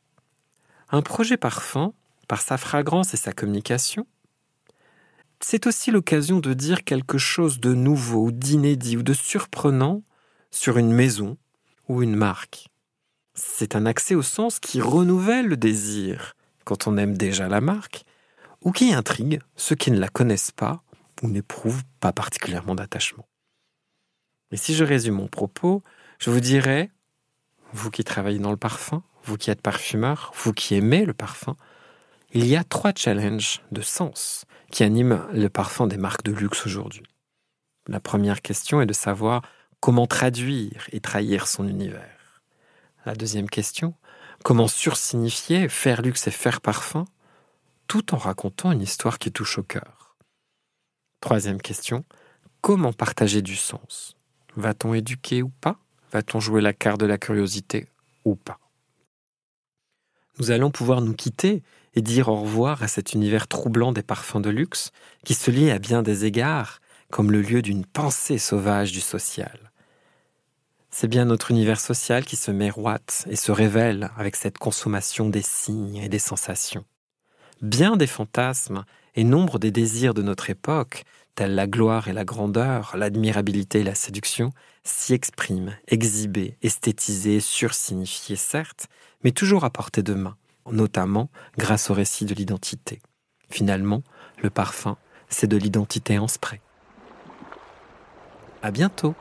Un 0.89 1.03
projet 1.03 1.37
parfum, 1.37 1.93
par 2.29 2.41
sa 2.41 2.57
fragrance 2.57 3.13
et 3.13 3.19
sa 3.19 3.35
communication, 3.35 4.07
c'est 5.41 5.67
aussi 5.67 5.91
l'occasion 5.91 6.41
de 6.41 6.55
dire 6.55 6.83
quelque 6.83 7.19
chose 7.19 7.61
de 7.61 7.75
nouveau, 7.75 8.31
d'inédit 8.31 8.97
ou 8.97 9.03
de 9.03 9.13
surprenant 9.13 10.03
sur 10.51 10.79
une 10.79 10.95
maison 10.95 11.37
ou 11.91 12.03
une 12.03 12.17
marque. 12.17 12.69
C'est 13.35 13.77
un 13.77 13.85
accès 13.85 14.15
au 14.15 14.23
sens 14.23 14.61
qui 14.61 14.81
renouvelle 14.81 15.49
le 15.49 15.59
désir 15.59 16.37
quand 16.65 16.87
on 16.87 16.97
aime 16.97 17.19
déjà 17.19 17.51
la 17.51 17.61
marque, 17.61 18.07
ou 18.63 18.73
qui 18.73 18.95
intrigue 18.95 19.43
ceux 19.57 19.77
qui 19.77 19.91
ne 19.91 19.99
la 19.99 20.09
connaissent 20.09 20.53
pas 20.53 20.83
ou 21.21 21.29
n'éprouvent 21.29 21.85
pas 22.01 22.15
particulièrement 22.15 22.75
d'attachement. 22.75 23.27
Et 24.51 24.57
si 24.57 24.75
je 24.75 24.85
résume 24.85 25.15
mon 25.15 25.29
propos, 25.29 25.83
je 26.19 26.31
vous 26.31 26.41
dirais, 26.41 26.91
vous 27.73 27.91
qui 27.91 28.05
travaillez 28.05 28.39
dans 28.39 28.51
le 28.51 28.57
parfum, 28.57 29.03
vous 29.25 29.37
qui 29.37 29.51
êtes 29.51 29.63
parfumeur, 29.63 30.33
vous 30.37 30.53
qui 30.53 30.75
aimez 30.75 31.05
le 31.05 31.15
parfum, 31.15 31.57
il 32.33 32.47
y 32.47 32.57
a 32.57 32.65
trois 32.65 32.93
challenges 32.95 33.63
de 33.71 33.81
sens 33.81 34.45
qui 34.71 34.83
animent 34.83 35.27
le 35.33 35.49
parfum 35.49 35.87
des 35.87 35.97
marques 35.97 36.25
de 36.25 36.33
luxe 36.33 36.67
aujourd'hui. 36.67 37.05
La 37.87 38.01
première 38.01 38.43
question 38.43 38.81
est 38.81 38.87
de 38.87 38.93
savoir 38.93 39.43
comment 39.81 40.07
traduire 40.07 40.89
et 40.93 41.01
trahir 41.01 41.47
son 41.47 41.69
univers. 41.69 42.43
La 43.05 43.15
deuxième 43.15 43.49
question, 43.49 43.95
comment 44.43 44.69
sursignifier, 44.69 45.69
faire 45.69 46.03
luxe 46.03 46.27
et 46.27 46.31
faire 46.31 46.61
parfum, 46.61 47.05
tout 47.87 48.15
en 48.15 48.19
racontant 48.19 48.73
une 48.73 48.83
histoire 48.83 49.19
qui 49.19 49.31
touche 49.31 49.59
au 49.59 49.63
cœur. 49.63 50.17
Troisième 51.21 51.61
question, 51.61 52.05
comment 52.61 52.93
partager 52.93 53.43
du 53.43 53.57
sens? 53.57 54.17
Va-t-on 54.57 54.95
éduquer 54.95 55.43
ou 55.43 55.51
pas? 55.61 55.79
Va-t-on 56.13 56.41
jouer 56.41 56.61
la 56.61 56.73
carte 56.73 57.01
de 57.01 57.07
la 57.07 57.19
curiosité 57.19 57.89
ou 58.25 58.37
pas? 58.37 58.59
Nous 60.39 60.51
allons 60.51 60.71
pouvoir 60.71 61.01
nous 61.01 61.15
quitter 61.15 61.63
et 61.95 62.03
dire 62.03 62.29
au 62.29 62.41
revoir 62.41 62.83
à 62.83 62.89
cet 62.89 63.13
univers 63.13 63.47
troublant 63.47 63.93
des 63.93 64.03
parfums 64.03 64.41
de 64.41 64.51
luxe 64.51 64.91
qui 65.25 65.35
se 65.35 65.51
lie 65.51 65.71
à 65.71 65.79
bien 65.79 66.03
des 66.03 66.25
égards 66.25 66.81
comme 67.11 67.31
le 67.31 67.43
lieu 67.43 67.63
d'une 67.63 67.85
pensée 67.85 68.39
sauvage 68.39 68.91
du 68.91 69.01
social. 69.01 69.71
C'est 70.91 71.09
bien 71.09 71.25
notre 71.25 71.51
univers 71.51 71.81
social 71.81 72.25
qui 72.25 72.37
se 72.37 72.51
miroite 72.51 73.27
et 73.29 73.37
se 73.37 73.53
révèle 73.53 74.11
avec 74.17 74.37
cette 74.37 74.59
consommation 74.59 75.29
des 75.29 75.43
signes 75.43 75.97
et 75.97 76.09
des 76.09 76.19
sensations. 76.19 76.85
Bien 77.63 77.97
des 77.97 78.07
fantasmes 78.07 78.85
et 79.15 79.25
nombre 79.25 79.59
des 79.59 79.71
désirs 79.71 80.15
de 80.15 80.23
notre 80.23 80.51
époque, 80.51 81.05
tels 81.35 81.55
la 81.55 81.67
gloire 81.67 82.09
et 82.09 82.13
la 82.13 82.25
grandeur, 82.25 82.97
l'admirabilité 82.97 83.81
et 83.81 83.85
la 83.85 83.95
séduction, 83.95 84.51
s'y 84.85 85.15
expriment, 85.15 85.75
exhibés, 85.89 86.57
esthétisés, 86.63 87.41
sursignifiés 87.41 88.37
certes, 88.37 88.87
mais 89.23 89.33
toujours 89.33 89.65
à 89.65 89.71
portée 89.71 90.03
de 90.03 90.15
main, 90.15 90.37
notamment 90.71 91.31
grâce 91.59 91.91
au 91.91 91.95
récit 91.95 92.25
de 92.25 92.35
l'identité. 92.35 93.01
Finalement, 93.51 94.03
le 94.43 94.51
parfum, 94.51 94.97
c'est 95.29 95.47
de 95.47 95.57
l'identité 95.57 96.19
en 96.19 96.29
spray. 96.29 96.61
À 98.63 98.71
bientôt! 98.71 99.15